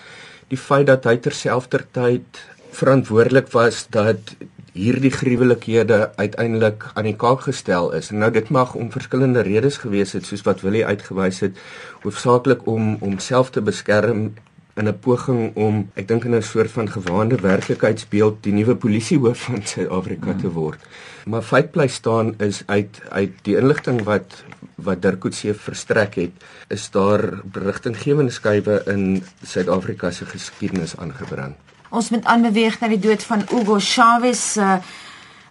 die 0.52 0.60
feit 0.60 0.88
dat 0.90 1.06
hy 1.08 1.16
terselfdertyd 1.24 2.40
verantwoordelik 2.76 3.48
was 3.54 3.86
dat 3.94 4.34
hierdie 4.72 5.12
gruwelikhede 5.12 6.12
uiteindelik 6.16 6.84
aan 6.92 7.08
die 7.08 7.16
kaak 7.16 7.44
gestel 7.46 7.90
is. 7.96 8.10
En 8.12 8.20
nou 8.24 8.30
dit 8.32 8.48
mag 8.52 8.74
om 8.76 8.92
verskillende 8.92 9.44
redes 9.44 9.78
gewees 9.80 10.12
het 10.16 10.28
soos 10.28 10.44
wat 10.48 10.64
Willie 10.64 10.84
uitgewys 10.86 11.40
het, 11.44 11.60
hoofsaaklik 12.04 12.66
om 12.68 12.96
om 13.00 13.18
self 13.20 13.52
te 13.52 13.64
beskerm 13.64 14.32
in 14.74 14.88
'n 14.88 14.98
poging 14.98 15.54
om 15.54 15.90
ek 15.94 16.08
dink 16.08 16.24
in 16.24 16.34
'n 16.34 16.42
soort 16.42 16.70
van 16.70 16.88
gewaande 16.88 17.36
werklikheidsbeeld 17.36 18.42
die 18.42 18.52
nuwe 18.52 18.76
polisiehoof 18.76 19.38
van 19.38 19.66
Suid-Afrika 19.66 20.34
te 20.34 20.50
word. 20.50 20.80
Maar 21.24 21.42
feit 21.42 21.70
bly 21.70 21.86
staan 21.88 22.34
is 22.38 22.62
uit 22.66 23.00
uit 23.08 23.32
die 23.42 23.56
inligting 23.56 24.02
wat 24.02 24.44
wat 24.74 25.02
Dirk 25.02 25.18
Coetzee 25.18 25.54
verstrek 25.54 26.14
het, 26.14 26.32
is 26.68 26.90
daar 26.90 27.40
berigtinggewende 27.44 28.32
skuwe 28.32 28.82
in 28.86 29.22
Suid-Afrika 29.42 30.10
se 30.10 30.26
geskiedenis 30.26 30.96
aangebring. 30.96 31.54
Ons 31.90 32.10
moet 32.10 32.24
aanbeweeg 32.24 32.80
na 32.80 32.88
die 32.88 32.98
dood 32.98 33.22
van 33.22 33.42
Hugo 33.50 33.76
Chavez, 33.78 34.56
uh, 34.56 34.78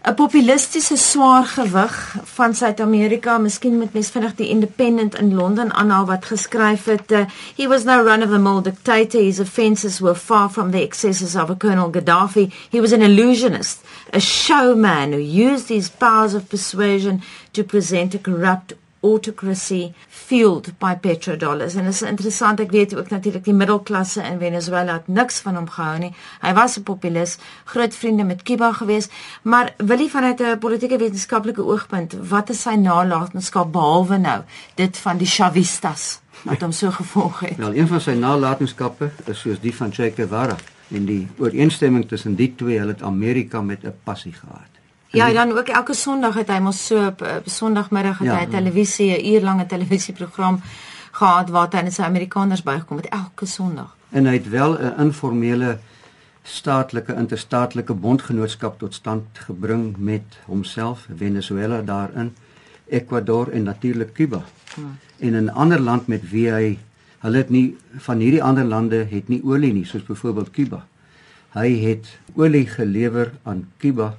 'n 0.02 0.16
populistiese 0.16 0.98
swaar 0.98 1.46
gewig 1.46 2.16
van 2.24 2.56
Suid-Amerika. 2.56 3.38
Miskien 3.38 3.78
moet 3.78 3.94
mens 3.94 4.10
vinnig 4.10 4.36
die 4.36 4.48
Independent 4.50 5.16
in 5.16 5.34
Londen 5.34 5.74
aanhaal 5.74 6.06
wat 6.06 6.26
geskryf 6.26 6.86
het, 6.86 7.12
uh, 7.12 7.26
he 7.56 7.68
was 7.68 7.84
no 7.84 8.02
run 8.04 8.24
of 8.24 8.30
the 8.30 8.38
mill 8.38 8.62
dictator. 8.62 9.22
His 9.22 9.40
offences 9.40 10.00
were 10.00 10.16
far 10.16 10.50
from 10.50 10.72
the 10.72 10.82
excesses 10.82 11.36
of 11.36 11.50
a 11.50 11.56
Colonel 11.56 11.92
Gaddafi. 11.92 12.52
He 12.70 12.80
was 12.80 12.92
an 12.92 13.02
illusionist, 13.02 13.80
a 14.14 14.20
showman 14.20 15.14
who 15.14 15.20
used 15.20 15.68
his 15.68 15.90
powers 15.90 16.34
of 16.34 16.50
persuasion 16.50 17.22
to 17.54 17.64
present 17.64 18.16
a 18.16 18.20
corrupt 18.20 18.74
autocracy 19.02 19.94
fueled 20.10 20.72
by 20.80 20.96
petrodollars. 20.96 21.76
En 21.76 21.84
dit 21.84 21.94
is 21.94 22.02
interessant 22.02 22.60
ek 22.60 22.72
weet 22.72 22.96
ook 22.96 23.10
natuurlik 23.10 23.44
die 23.44 23.54
middelklasse 23.54 24.22
in 24.24 24.40
Venezuela 24.40 24.94
het 25.00 25.08
niks 25.08 25.40
van 25.46 25.56
hom 25.56 25.70
gehou 25.70 25.98
nie. 26.00 26.14
Hy 26.42 26.54
was 26.54 26.78
'n 26.78 26.84
populis 26.84 27.38
groot 27.66 27.96
vriende 27.96 28.24
met 28.24 28.44
Cuba 28.44 28.72
gewees 28.72 29.10
maar 29.42 29.74
wil 29.78 29.98
hy 29.98 30.10
vanuit 30.10 30.42
'n 30.42 30.60
politieke 30.60 30.98
wetenskaplike 30.98 31.64
oogpunt 31.64 32.14
wat 32.30 32.50
is 32.50 32.62
sy 32.62 32.76
nalatenskap 32.76 33.72
behalwe 33.72 34.18
nou 34.18 34.42
dit 34.76 34.98
van 34.98 35.18
die 35.18 35.28
chavistas 35.28 36.20
wat 36.44 36.62
hom 36.62 36.72
so 36.72 36.92
gevolg 36.92 37.40
het? 37.40 37.58
Wel 37.58 37.76
een 37.76 37.88
van 37.88 38.02
sy 38.02 38.12
nalatenskappe 38.12 39.12
is 39.26 39.40
soos 39.40 39.60
die 39.60 39.76
van 39.76 39.92
Che 39.92 40.12
Guevara 40.16 40.56
en 40.92 41.06
die 41.06 41.28
ooreenstemming 41.38 42.08
tussen 42.08 42.36
die 42.36 42.54
twee 42.56 42.80
hulle 42.80 42.92
het 42.92 43.02
Amerika 43.02 43.62
met 43.62 43.84
'n 43.84 43.94
passie 44.04 44.34
gehad 44.34 44.71
Ja, 45.12 45.34
dan 45.34 45.58
ook 45.58 45.68
elke 45.68 45.94
Sondag 45.94 46.36
het 46.40 46.48
hy 46.48 46.60
mos 46.64 46.86
so 46.88 47.06
op 47.06 47.22
uh, 47.22 47.42
Sondagmiddag 47.46 48.22
het 48.24 48.28
ja, 48.28 48.38
hy 48.40 48.48
televisie 48.48 49.12
'n 49.18 49.34
uur 49.34 49.42
lange 49.42 49.66
televisieprogram 49.66 50.62
gehad 51.12 51.50
waar 51.50 51.68
hy 51.72 51.82
net 51.84 51.94
sy 51.94 52.02
Amerikaners 52.02 52.64
bygekom 52.64 52.98
het 52.98 53.10
elke 53.10 53.46
Sondag. 53.46 53.96
En 54.10 54.26
hy 54.26 54.34
het 54.34 54.50
wel 54.50 54.78
'n 54.80 54.94
informele 55.00 55.80
staatelike 56.44 57.16
interstaatelike 57.16 57.94
bondgenootskap 57.94 58.80
tot 58.80 58.94
stand 58.94 59.24
gebring 59.34 59.98
met 59.98 60.40
homself, 60.46 61.08
Venezuela 61.16 61.82
daarin, 61.82 62.36
Ecuador 62.88 63.50
en 63.52 63.64
natuurlik 63.64 64.14
Cuba. 64.14 64.42
Hmm. 64.76 64.98
En 65.20 65.44
'n 65.44 65.50
ander 65.50 65.80
land 65.80 66.08
met 66.08 66.30
wie 66.30 66.50
hy 66.52 66.80
hulle 67.20 67.38
het 67.38 67.50
nie 67.50 67.78
van 67.98 68.20
hierdie 68.20 68.44
ander 68.44 68.64
lande 68.64 69.06
het 69.10 69.28
nie 69.28 69.44
olie 69.44 69.74
nie, 69.74 69.86
soos 69.86 70.04
byvoorbeeld 70.04 70.52
Cuba. 70.52 70.86
Hy 71.50 71.80
het 71.80 72.20
olie 72.34 72.68
gelewer 72.68 73.32
aan 73.44 73.68
Cuba 73.78 74.16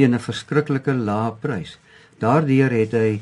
teen 0.00 0.14
'n 0.16 0.26
verskriklike 0.30 0.92
lae 0.94 1.32
prys. 1.40 1.78
Daardeur 2.18 2.72
het 2.72 2.92
hy 2.92 3.20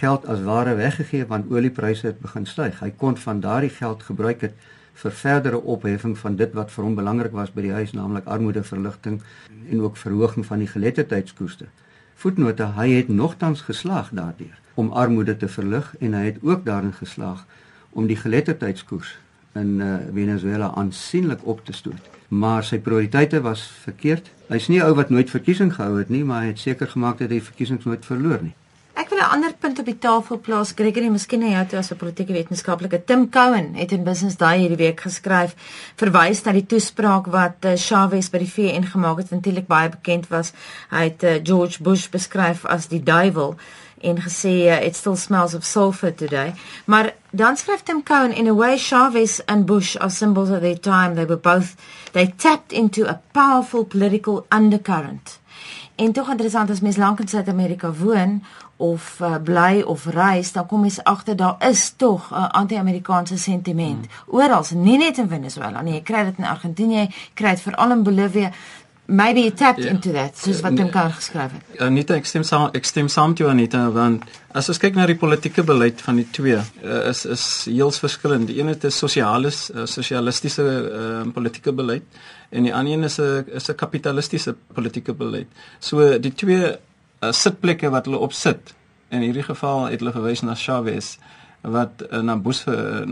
geld 0.00 0.26
as 0.26 0.42
ware 0.46 0.74
weggegee 0.74 1.26
want 1.26 1.50
oliepryse 1.50 2.06
het 2.06 2.20
begin 2.20 2.46
styg. 2.46 2.78
Hy 2.80 2.90
kon 2.90 3.16
van 3.16 3.40
daardie 3.40 3.70
geld 3.70 4.02
gebruik 4.02 4.40
het 4.40 4.54
vir 5.02 5.12
verdere 5.12 5.60
opheffing 5.60 6.18
van 6.18 6.36
dit 6.36 6.52
wat 6.54 6.70
vir 6.70 6.84
hom 6.84 6.94
belangrik 6.94 7.32
was 7.32 7.50
by 7.50 7.62
die 7.62 7.72
huis, 7.72 7.92
naamlik 7.92 8.26
armoedeverligting 8.26 9.22
en 9.70 9.80
ook 9.80 9.96
verhoging 9.96 10.46
van 10.46 10.58
die 10.58 10.70
geletterdheidskoste. 10.70 11.66
Voetnote: 12.14 12.70
Hy 12.76 12.88
het 12.90 13.08
nogtans 13.08 13.60
geslaag 13.60 14.10
daardeur 14.12 14.58
om 14.74 14.92
armoede 14.92 15.36
te 15.36 15.48
verlig 15.48 15.94
en 16.00 16.14
hy 16.14 16.24
het 16.24 16.38
ook 16.42 16.64
daarin 16.64 16.92
geslaag 16.92 17.46
om 17.90 18.06
die 18.06 18.16
geletterdheidskoers 18.16 19.18
in 19.54 19.80
uh, 19.80 19.94
Venezuela 20.14 20.72
aansienlik 20.74 21.46
op 21.46 21.64
te 21.64 21.72
stoot. 21.72 22.10
Maar 22.28 22.64
sy 22.64 22.78
prioriteite 22.78 23.40
was 23.44 23.62
verkeerd. 23.84 24.30
Hy's 24.48 24.68
nie 24.68 24.80
'n 24.80 24.86
ou 24.88 24.94
wat 24.94 25.10
nooit 25.10 25.30
verkiesing 25.30 25.74
gehou 25.74 25.98
het 25.98 26.08
nie, 26.08 26.24
maar 26.24 26.42
hy 26.42 26.46
het 26.46 26.58
seker 26.58 26.88
gemaak 26.88 27.18
dat 27.18 27.30
hy 27.30 27.40
verkiesings 27.40 27.84
nooit 27.84 28.04
verloor 28.04 28.42
nie. 28.42 28.54
Ek 28.92 29.08
wil 29.08 29.18
'n 29.18 29.32
ander 29.34 29.54
punt 29.58 29.78
op 29.78 29.84
die 29.84 29.98
tafel 29.98 30.38
plaas. 30.38 30.72
Gregory, 30.76 31.08
miskien 31.08 31.40
na 31.40 31.46
jou 31.46 31.66
toe 31.66 31.78
as 31.78 31.90
'n 31.92 31.96
politieke 31.96 32.32
wetenskaplike. 32.32 33.04
Tim 33.04 33.28
Cowan 33.30 33.74
het 33.74 33.92
in 33.92 34.04
Business 34.04 34.36
Day 34.36 34.58
hierdie 34.58 34.76
week 34.76 35.00
geskryf 35.00 35.54
verwys 35.96 36.44
na 36.44 36.52
die 36.52 36.66
toespraak 36.66 37.26
wat 37.26 37.64
uh, 37.64 37.72
Chavez 37.76 38.28
by 38.30 38.38
die 38.38 38.52
VN 38.52 38.84
gemaak 38.84 39.16
het, 39.16 39.30
wat 39.30 39.44
eintlik 39.44 39.66
baie 39.66 39.88
bekend 39.88 40.28
was. 40.28 40.52
Hy 40.90 41.04
het 41.04 41.22
uh, 41.22 41.40
George 41.42 41.82
Bush 41.82 42.08
beskryf 42.08 42.64
as 42.64 42.88
die 42.88 43.02
duiwel 43.02 43.56
en 44.02 44.16
gesê 44.16 44.54
uh, 44.68 44.86
it 44.86 44.96
still 44.96 45.16
smells 45.16 45.54
of 45.54 45.64
sulfur 45.64 46.14
today. 46.14 46.54
Maar 46.84 47.14
dan 47.30 47.56
skryf 47.56 47.82
Tim 47.82 48.02
Cohen 48.02 48.34
in 48.34 48.48
a 48.48 48.54
way 48.54 48.78
Chavez 48.78 49.40
and 49.44 49.64
Bush 49.64 49.96
are 49.96 50.10
symbols 50.10 50.50
of 50.50 50.60
their 50.60 50.80
time. 50.80 51.14
They 51.14 51.26
were 51.26 51.40
both 51.40 51.74
they 52.12 52.26
tapped 52.36 52.72
into 52.72 53.08
a 53.08 53.20
powerful 53.32 53.84
political 53.84 54.46
undercurrent. 54.48 55.40
En 55.94 56.12
tog 56.12 56.28
interessant 56.28 56.70
as 56.70 56.80
mens 56.80 56.96
lank 56.96 57.20
in 57.20 57.28
Suid-Amerika 57.28 57.92
woon 57.92 58.42
of 58.76 59.20
uh, 59.20 59.36
bly 59.38 59.82
of 59.86 60.06
reis, 60.06 60.52
dan 60.52 60.66
kom 60.66 60.80
mens 60.80 61.02
agter 61.04 61.36
daar 61.36 61.56
is 61.68 61.92
tog 61.96 62.30
'n 62.30 62.34
uh, 62.34 62.48
anti-Amerikaanse 62.48 63.38
sentiment. 63.38 64.06
Hmm. 64.06 64.38
Oral, 64.38 64.64
nie 64.74 64.98
net 64.98 65.18
in 65.18 65.28
Venezuela 65.28 65.82
nie, 65.82 65.94
jy 65.94 66.02
kry 66.02 66.24
dit 66.24 66.38
in 66.38 66.44
Argentinië, 66.44 67.08
kry 67.34 67.50
dit 67.50 67.60
veral 67.60 67.90
in 67.90 68.02
Bolivia. 68.02 68.50
Maybe 69.06 69.40
you 69.40 69.50
tapped 69.50 69.80
yeah. 69.80 69.86
Ja. 69.86 69.94
into 69.94 70.12
that, 70.12 70.36
soos 70.38 70.60
wat 70.62 70.76
Tim 70.76 70.88
Kahn 70.90 71.10
geskryf 71.10 71.52
het. 71.52 71.80
Anita, 71.82 72.14
ek 72.14 72.28
stem 72.30 72.44
saam, 72.46 72.68
ek 72.78 72.86
stem 72.86 73.08
saam 73.10 73.32
met 73.32 73.42
jou 73.42 73.48
Anita, 73.50 73.80
want 73.90 74.22
as 74.54 74.70
ons 74.70 74.78
kyk 74.78 74.94
na 74.94 75.08
die 75.10 75.16
politieke 75.18 75.64
beleid 75.66 76.00
van 76.06 76.20
die 76.20 76.26
twee, 76.30 76.60
uh, 76.84 77.00
is 77.10 77.24
is 77.26 77.46
heels 77.66 77.98
verskillend. 77.98 78.46
Die 78.46 78.60
een 78.60 78.70
het 78.70 78.86
'n 78.86 78.94
sosialis, 78.94 79.70
uh, 79.74 79.88
sosialistiese 79.90 80.62
uh, 80.62 81.26
politieke 81.34 81.72
beleid 81.72 82.06
en 82.50 82.62
die 82.62 82.74
ander 82.74 82.92
een 82.92 83.04
is 83.04 83.18
'n 83.18 83.44
is 83.50 83.68
'n 83.68 83.74
kapitalistiese 83.74 84.54
politieke 84.72 85.12
beleid. 85.12 85.48
So 85.80 86.18
die 86.18 86.34
twee 86.34 86.70
uh, 86.70 87.32
sitplekke 87.32 87.90
wat 87.90 88.04
hulle 88.04 88.18
op 88.18 88.32
sit. 88.32 88.74
In 89.10 89.20
hierdie 89.20 89.42
geval 89.42 89.90
het 89.90 90.00
hulle 90.00 90.12
verwys 90.12 90.42
na 90.42 90.54
Chavez 90.54 91.18
wat 91.62 92.02
uh, 92.10 92.20
na 92.26 92.36
Bush 92.36 92.66
uh, 92.66 93.06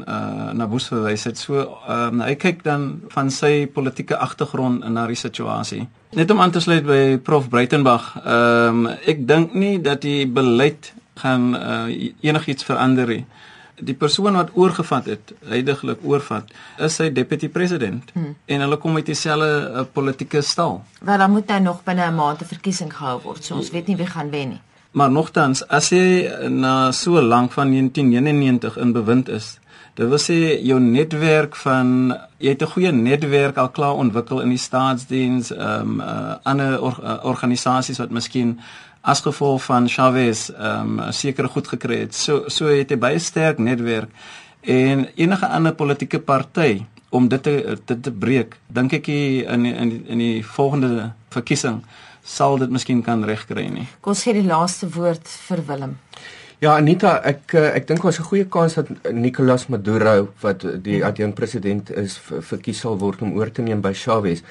na 0.52 0.66
Bush 0.66 0.88
verwys 0.90 1.24
het. 1.24 1.38
So 1.38 1.62
um, 1.88 2.20
hy 2.20 2.34
kyk 2.34 2.64
dan 2.66 3.02
van 3.14 3.30
sy 3.30 3.66
politieke 3.70 4.18
agtergrond 4.18 4.82
na 4.90 5.06
die 5.06 5.18
situasie. 5.18 5.86
Net 6.18 6.30
om 6.30 6.40
aan 6.42 6.50
te 6.50 6.60
sluit 6.60 6.86
by 6.86 7.18
Prof 7.22 7.48
Breitenberg, 7.48 8.16
ehm 8.24 8.86
um, 8.86 8.88
ek 9.06 9.26
dink 9.26 9.54
nie 9.54 9.78
dat 9.78 10.02
die 10.02 10.26
beleid 10.26 10.92
gaan 11.20 11.54
uh, 11.54 11.86
enigiets 12.24 12.66
verander 12.66 13.06
nie 13.06 13.24
die 13.84 13.94
persoon 13.96 14.36
wat 14.38 14.52
oorgevat 14.58 15.08
het, 15.10 15.32
heidaglik 15.48 16.02
oorvat, 16.06 16.50
is 16.84 16.96
sy 17.00 17.10
deputy 17.14 17.48
president 17.52 18.10
hmm. 18.14 18.34
en 18.46 18.64
hulle 18.64 18.78
kom 18.80 18.98
uit 18.98 19.08
dieselfde 19.08 19.50
uh, 19.50 19.84
politieke 19.94 20.42
stal. 20.44 20.80
Wel 21.00 21.22
dan 21.24 21.32
moet 21.32 21.52
nou 21.54 21.60
nog 21.68 21.84
binne 21.84 22.06
'n 22.06 22.14
maand 22.14 22.42
'n 22.42 22.52
verkiesing 22.54 22.92
gehou 22.96 23.20
word. 23.22 23.44
So 23.44 23.54
ons 23.54 23.70
weet 23.70 23.86
nie 23.86 23.96
wie 23.96 24.06
gaan 24.06 24.30
wen 24.30 24.48
nie. 24.48 24.60
Maar 24.90 25.10
nogtans, 25.10 25.62
as 25.70 25.92
jy 25.94 26.26
na 26.50 26.90
so 26.90 27.22
lank 27.22 27.52
van 27.54 27.70
1999 27.70 28.76
in 28.76 28.92
bewind 28.92 29.28
is, 29.28 29.58
dit 29.94 30.08
wil 30.08 30.18
sê 30.18 30.38
jou 30.66 30.80
netwerk 30.82 31.54
van 31.62 32.14
jy 32.38 32.54
het 32.54 32.62
'n 32.62 32.72
goeie 32.74 32.92
netwerk 32.92 33.56
al 33.56 33.70
klaar 33.70 33.94
ontwikkel 33.94 34.40
in 34.40 34.48
die 34.48 34.58
staatsdiens, 34.58 35.50
ehm 35.50 35.80
um, 35.80 36.00
uh, 36.00 36.34
ander 36.42 36.80
or, 36.80 36.98
uh, 37.02 37.18
organisasies 37.22 37.98
wat 37.98 38.10
miskien 38.10 38.58
as 39.00 39.20
gevolg 39.20 39.62
van 39.64 39.88
Chavez 39.88 40.50
ehm 40.50 40.98
um, 40.98 41.12
sekere 41.12 41.48
goed 41.48 41.68
gekry 41.68 41.98
het. 42.00 42.14
So 42.14 42.48
so 42.48 42.66
het 42.66 42.90
hy 42.90 42.98
baie 42.98 43.18
sterk 43.18 43.58
netwerk 43.58 44.10
en 44.60 45.08
enige 45.14 45.46
ander 45.46 45.74
politieke 45.74 46.18
party 46.18 46.84
om 47.10 47.28
dit 47.28 47.42
te 47.42 47.78
dit 47.84 48.02
te 48.02 48.12
breek. 48.12 48.56
Dink 48.66 48.92
ek 48.92 49.06
in 49.06 49.64
in 49.64 50.06
in 50.06 50.18
die 50.18 50.46
volgende 50.46 51.12
verkiesing 51.28 51.84
sal 52.22 52.58
dit 52.58 52.70
miskien 52.70 53.02
kan 53.02 53.24
regkry 53.24 53.68
nie. 53.68 53.88
Kom 54.00 54.14
sê 54.14 54.32
die 54.36 54.46
laaste 54.46 54.88
woord 54.94 55.26
vir 55.48 55.64
Willem. 55.66 55.96
Ja 56.60 56.74
Anita, 56.76 57.14
ek 57.24 57.54
eh, 57.56 57.70
ek 57.78 57.86
dink 57.88 58.02
daar's 58.02 58.20
'n 58.20 58.28
goeie 58.28 58.44
kans 58.44 58.74
dat 58.74 58.88
Nicolas 59.12 59.68
Maduro 59.68 60.28
wat 60.42 60.64
die 60.84 61.04
adjunkt 61.04 61.36
president 61.36 61.90
is 61.90 62.18
verkies 62.20 62.80
sal 62.80 62.98
word 62.98 63.22
om 63.22 63.32
oor 63.32 63.50
te 63.50 63.62
neem 63.62 63.80
by 63.80 63.92
Chavez. 63.92 64.42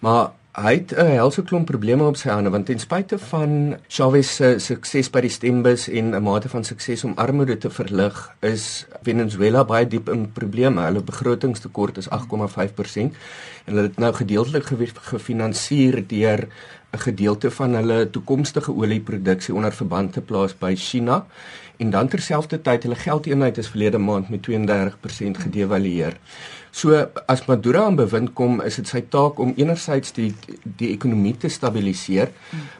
Maar 0.00 0.30
hy 0.58 0.72
het 0.74 0.92
'n 0.92 1.06
helse 1.14 1.42
klomp 1.42 1.66
probleme 1.66 2.02
op 2.02 2.16
sy 2.16 2.28
hande 2.28 2.50
want 2.50 2.66
ten 2.66 2.78
spyte 2.78 3.18
van 3.18 3.76
Chavez 3.88 4.30
se 4.36 4.58
sukses 4.58 5.10
by 5.10 5.20
die 5.20 5.30
stembus 5.30 5.88
en 5.88 6.14
'n 6.14 6.22
mate 6.22 6.48
van 6.48 6.64
sukses 6.64 7.04
om 7.04 7.12
armoede 7.16 7.58
te 7.58 7.70
verlig, 7.70 8.30
is 8.40 8.86
Venezuela 9.02 9.64
baie 9.64 9.86
diep 9.86 10.08
in 10.08 10.32
probleme. 10.32 10.80
Hulle 10.80 11.02
begrotingstekort 11.02 11.96
is 11.96 12.08
8,5% 12.10 13.14
en 13.64 13.74
hulle 13.74 13.82
het 13.82 13.98
nou 13.98 14.12
gedeeltelik 14.12 14.64
gefinansier 14.94 16.06
deur 16.06 16.48
'n 16.92 16.98
gedeelte 16.98 17.50
van 17.50 17.74
hulle 17.74 18.10
toekomstige 18.10 18.72
olieproduksie 18.72 19.54
onder 19.54 19.72
verband 19.72 20.12
te 20.12 20.20
plaas 20.20 20.58
by 20.58 20.74
China 20.74 21.26
en 21.76 21.90
dan 21.90 22.08
terselfdertyd 22.08 22.82
hulle 22.82 22.94
geldeenheid 22.94 23.58
is 23.58 23.68
verlede 23.68 23.98
maand 23.98 24.28
met 24.28 24.42
32% 24.42 25.38
gedevalueer. 25.38 26.16
So 26.78 26.94
as 27.26 27.46
Maduro 27.46 27.82
aan 27.82 27.96
bewind 27.98 28.36
kom, 28.38 28.60
is 28.62 28.76
dit 28.78 28.86
sy 28.86 29.00
taak 29.10 29.40
om 29.42 29.50
enerzijds 29.58 30.12
die 30.14 30.28
die 30.62 30.92
ekonomie 30.94 31.34
te 31.34 31.50
stabiliseer, 31.50 32.30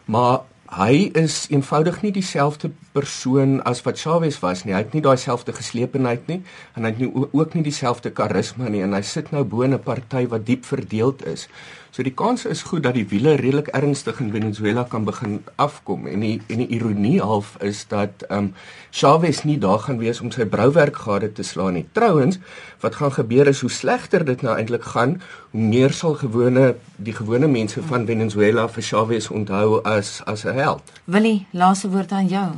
maar 0.07 0.45
hy 0.79 1.09
is 1.19 1.47
eenvoudig 1.51 2.03
nie 2.05 2.13
dieselfde 2.15 2.71
persoon 2.92 3.62
as 3.68 3.83
wat 3.87 3.98
Chavez 3.98 4.38
was 4.40 4.64
nie. 4.64 4.74
Hy 4.74 4.83
het 4.85 4.94
nie 4.96 5.03
daai 5.05 5.16
selfde 5.20 5.53
geslepenheid 5.53 6.29
nie 6.31 6.42
en 6.74 6.85
hy 6.85 6.92
het 6.94 7.03
nie 7.03 7.11
ook 7.14 7.55
nie 7.55 7.64
dieselfde 7.66 8.11
karisma 8.11 8.68
nie 8.68 8.83
en 8.83 8.96
hy 8.96 9.03
sit 9.03 9.33
nou 9.33 9.44
bo 9.44 9.64
'n 9.64 9.79
party 9.79 10.27
wat 10.27 10.46
diep 10.46 10.64
verdeeld 10.64 11.27
is. 11.27 11.48
So 11.90 12.05
die 12.05 12.14
kans 12.14 12.44
is 12.44 12.62
goed 12.62 12.85
dat 12.85 12.94
die 12.94 13.07
wiele 13.09 13.33
redelik 13.40 13.70
ernstig 13.74 14.20
in 14.20 14.31
Venezuela 14.31 14.85
kan 14.85 15.05
begin 15.05 15.40
afkom 15.57 16.07
en 16.07 16.20
die 16.20 16.37
en 16.46 16.61
die 16.62 16.68
ironie 16.77 17.20
half 17.20 17.57
is 17.64 17.87
dat 17.88 18.22
ehm 18.29 18.38
um, 18.38 18.53
Chavez 18.90 19.42
nie 19.44 19.59
daar 19.59 19.79
gaan 19.79 19.98
wees 19.98 20.20
om 20.20 20.31
sy 20.31 20.44
brouwerk 20.44 20.96
gade 20.96 21.33
te 21.33 21.42
slaan 21.42 21.74
nie. 21.74 21.87
Trouwens, 21.92 22.38
wat 22.81 22.94
gaan 22.94 23.12
gebeur 23.12 23.46
is 23.46 23.61
hoe 23.61 23.70
slegter 23.70 24.24
dit 24.24 24.42
nou 24.42 24.57
eintlik 24.57 24.85
gaan, 24.94 25.20
hoe 25.51 25.61
meer 25.61 25.92
sal 25.92 26.14
gewone 26.14 26.74
die 26.96 27.12
gewone 27.12 27.48
mense 27.48 27.83
van 27.83 28.07
Venezuela 28.07 28.68
vir 28.68 28.83
Chavez 28.83 29.29
onthou 29.29 29.83
as 29.85 30.22
as 30.27 30.44
'n 30.44 30.55
held. 30.55 30.83
Willie, 31.05 31.46
laaste 31.51 31.88
woord 31.88 32.12
aan 32.12 32.27
jou. 32.27 32.48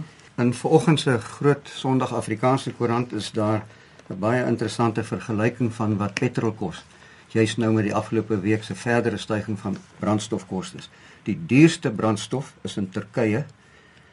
In 0.40 0.54
vanoggend 0.54 1.00
se 1.00 1.18
groot 1.18 1.68
Sondag 1.68 2.14
Afrikaanse 2.14 2.72
koerant 2.72 3.12
is 3.12 3.30
daar 3.32 3.66
'n 4.08 4.18
baie 4.18 4.44
interessante 4.44 5.04
vergelyking 5.04 5.74
van 5.74 5.96
wat 5.96 6.14
petrol 6.14 6.52
kos 6.52 6.84
jy's 7.30 7.56
nou 7.56 7.72
met 7.72 7.86
die 7.86 7.94
afgelope 7.94 8.40
week 8.40 8.64
se 8.66 8.74
verdere 8.74 9.16
stygings 9.16 9.60
van 9.60 9.76
brandstofkoste. 9.98 10.78
Die 11.22 11.38
duurste 11.46 11.90
brandstof 11.90 12.54
is 12.66 12.76
in 12.76 12.88
Turkye 12.90 13.44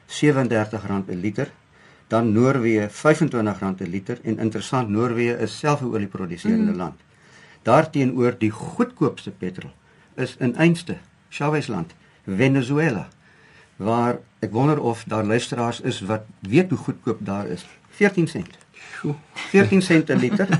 R37 0.07 1.05
per 1.05 1.15
liter, 1.15 1.51
dan 2.07 2.31
Noorwe 2.31 2.89
R25 2.89 3.75
per 3.75 3.87
liter 3.87 4.19
en 4.23 4.39
interessant 4.39 4.89
Noorwe 4.89 5.37
is 5.41 5.57
self 5.59 5.81
'n 5.81 5.93
olieproduserende 5.93 6.71
mm. 6.71 6.77
land. 6.77 6.99
Daarteenoor 7.61 8.35
die 8.37 8.51
goedkoopste 8.51 9.31
petrol 9.31 9.71
is 10.15 10.35
in 10.39 10.55
einste 10.55 10.97
Chavezland, 11.29 11.93
Venezuela, 12.23 13.07
waar 13.77 14.19
ek 14.39 14.51
wonder 14.51 14.81
of 14.81 15.03
daar 15.07 15.25
luisteraars 15.25 15.81
is 15.81 16.01
wat 16.01 16.23
weet 16.39 16.69
hoe 16.69 16.77
goedkoop 16.77 17.19
daar 17.25 17.47
is. 17.47 17.65
14 17.89 18.27
sent. 18.27 18.57
14 19.33 19.81
sent 19.81 20.05
per 20.05 20.17
liter. 20.17 20.47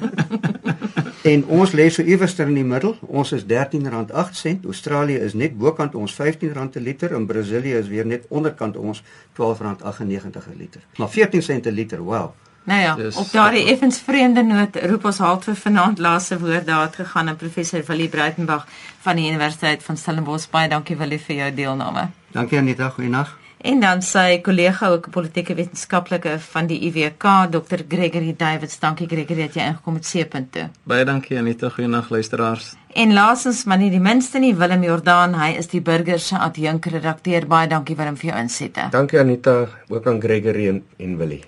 En 1.28 1.42
ons 1.52 1.72
lê 1.76 1.90
so 1.92 2.06
iewers 2.08 2.38
in 2.40 2.54
die 2.56 2.64
middel. 2.64 2.94
Ons 3.02 3.34
is 3.36 3.44
R13.8. 3.44 4.68
Australië 4.70 5.18
is 5.26 5.34
net 5.36 5.58
bokant 5.60 5.96
ons 6.00 6.14
R15 6.14 6.70
per 6.72 6.82
liter 6.82 7.16
en 7.18 7.26
Brasilië 7.28 7.82
is 7.82 7.90
weer 7.92 8.06
net 8.08 8.28
onderkant 8.30 8.78
ons 8.78 9.02
R12.98 9.36 10.30
per 10.38 10.56
liter. 10.56 10.86
Maar 10.98 11.10
14 11.10 11.44
sent 11.44 11.68
per 11.68 11.76
liter. 11.76 12.00
Wow. 12.00 12.32
Nou 12.68 12.82
ja, 12.82 12.96
yes. 13.00 13.16
op 13.16 13.32
daardie 13.32 13.64
effens 13.72 14.00
vreemde 14.04 14.44
noot 14.44 14.76
roep 14.92 15.06
ons 15.08 15.22
halt 15.24 15.46
vir 15.48 15.56
vanaand 15.56 16.02
laaste 16.04 16.36
woord 16.40 16.66
daar 16.68 16.82
het 16.90 16.98
gegaan 17.00 17.30
aan 17.32 17.40
professor 17.40 17.84
Willie 17.88 18.10
Breitenberg 18.12 18.68
van 19.06 19.16
die 19.16 19.30
Universiteit 19.30 19.84
van 19.84 19.98
Stellenbosch. 19.98 20.50
Baie 20.52 20.68
dankie 20.70 20.98
Willie 21.00 21.20
vir 21.20 21.36
jou 21.36 21.52
deelname. 21.62 22.10
Dankie 22.36 22.60
Anita, 22.60 22.90
goeienaand. 22.90 23.32
En 23.58 23.80
dan 23.80 24.04
sy 24.04 24.42
kollega 24.44 24.92
ook 24.92 25.08
politieke 25.16 25.56
wetenskaplike 25.56 26.36
van 26.50 26.68
die 26.68 26.82
IWK, 26.90 27.26
Dr 27.56 27.88
Gregory 27.88 28.36
Davids. 28.38 28.80
Dankie 28.84 29.08
Gregory 29.08 29.48
dat 29.48 29.56
jy 29.56 29.72
ingekom 29.72 29.96
het 30.02 30.06
seepunte. 30.06 30.68
Baie 30.84 31.08
dankie 31.08 31.40
Anita, 31.40 31.72
goeienaand 31.72 32.12
luisteraars. 32.12 32.74
En 32.94 33.16
laasens 33.16 33.64
maar 33.64 33.80
nie 33.80 33.94
die 33.96 34.04
minste 34.04 34.44
nie, 34.44 34.56
Willem 34.56 34.84
Jordaan, 34.84 35.40
hy 35.40 35.54
is 35.56 35.72
die 35.72 35.82
burger 35.82 36.20
se 36.20 36.36
adjunk 36.36 36.92
redakteur. 36.92 37.48
Baie 37.48 37.72
dankie 37.72 37.96
Willem 37.96 38.20
vir 38.20 38.34
jou 38.34 38.40
insette. 38.44 38.92
Dankie 38.92 39.24
Anita, 39.24 39.62
ook 39.88 40.08
aan 40.08 40.20
Gregory 40.20 40.68
en, 40.68 40.84
en 41.00 41.18
Willie. 41.18 41.46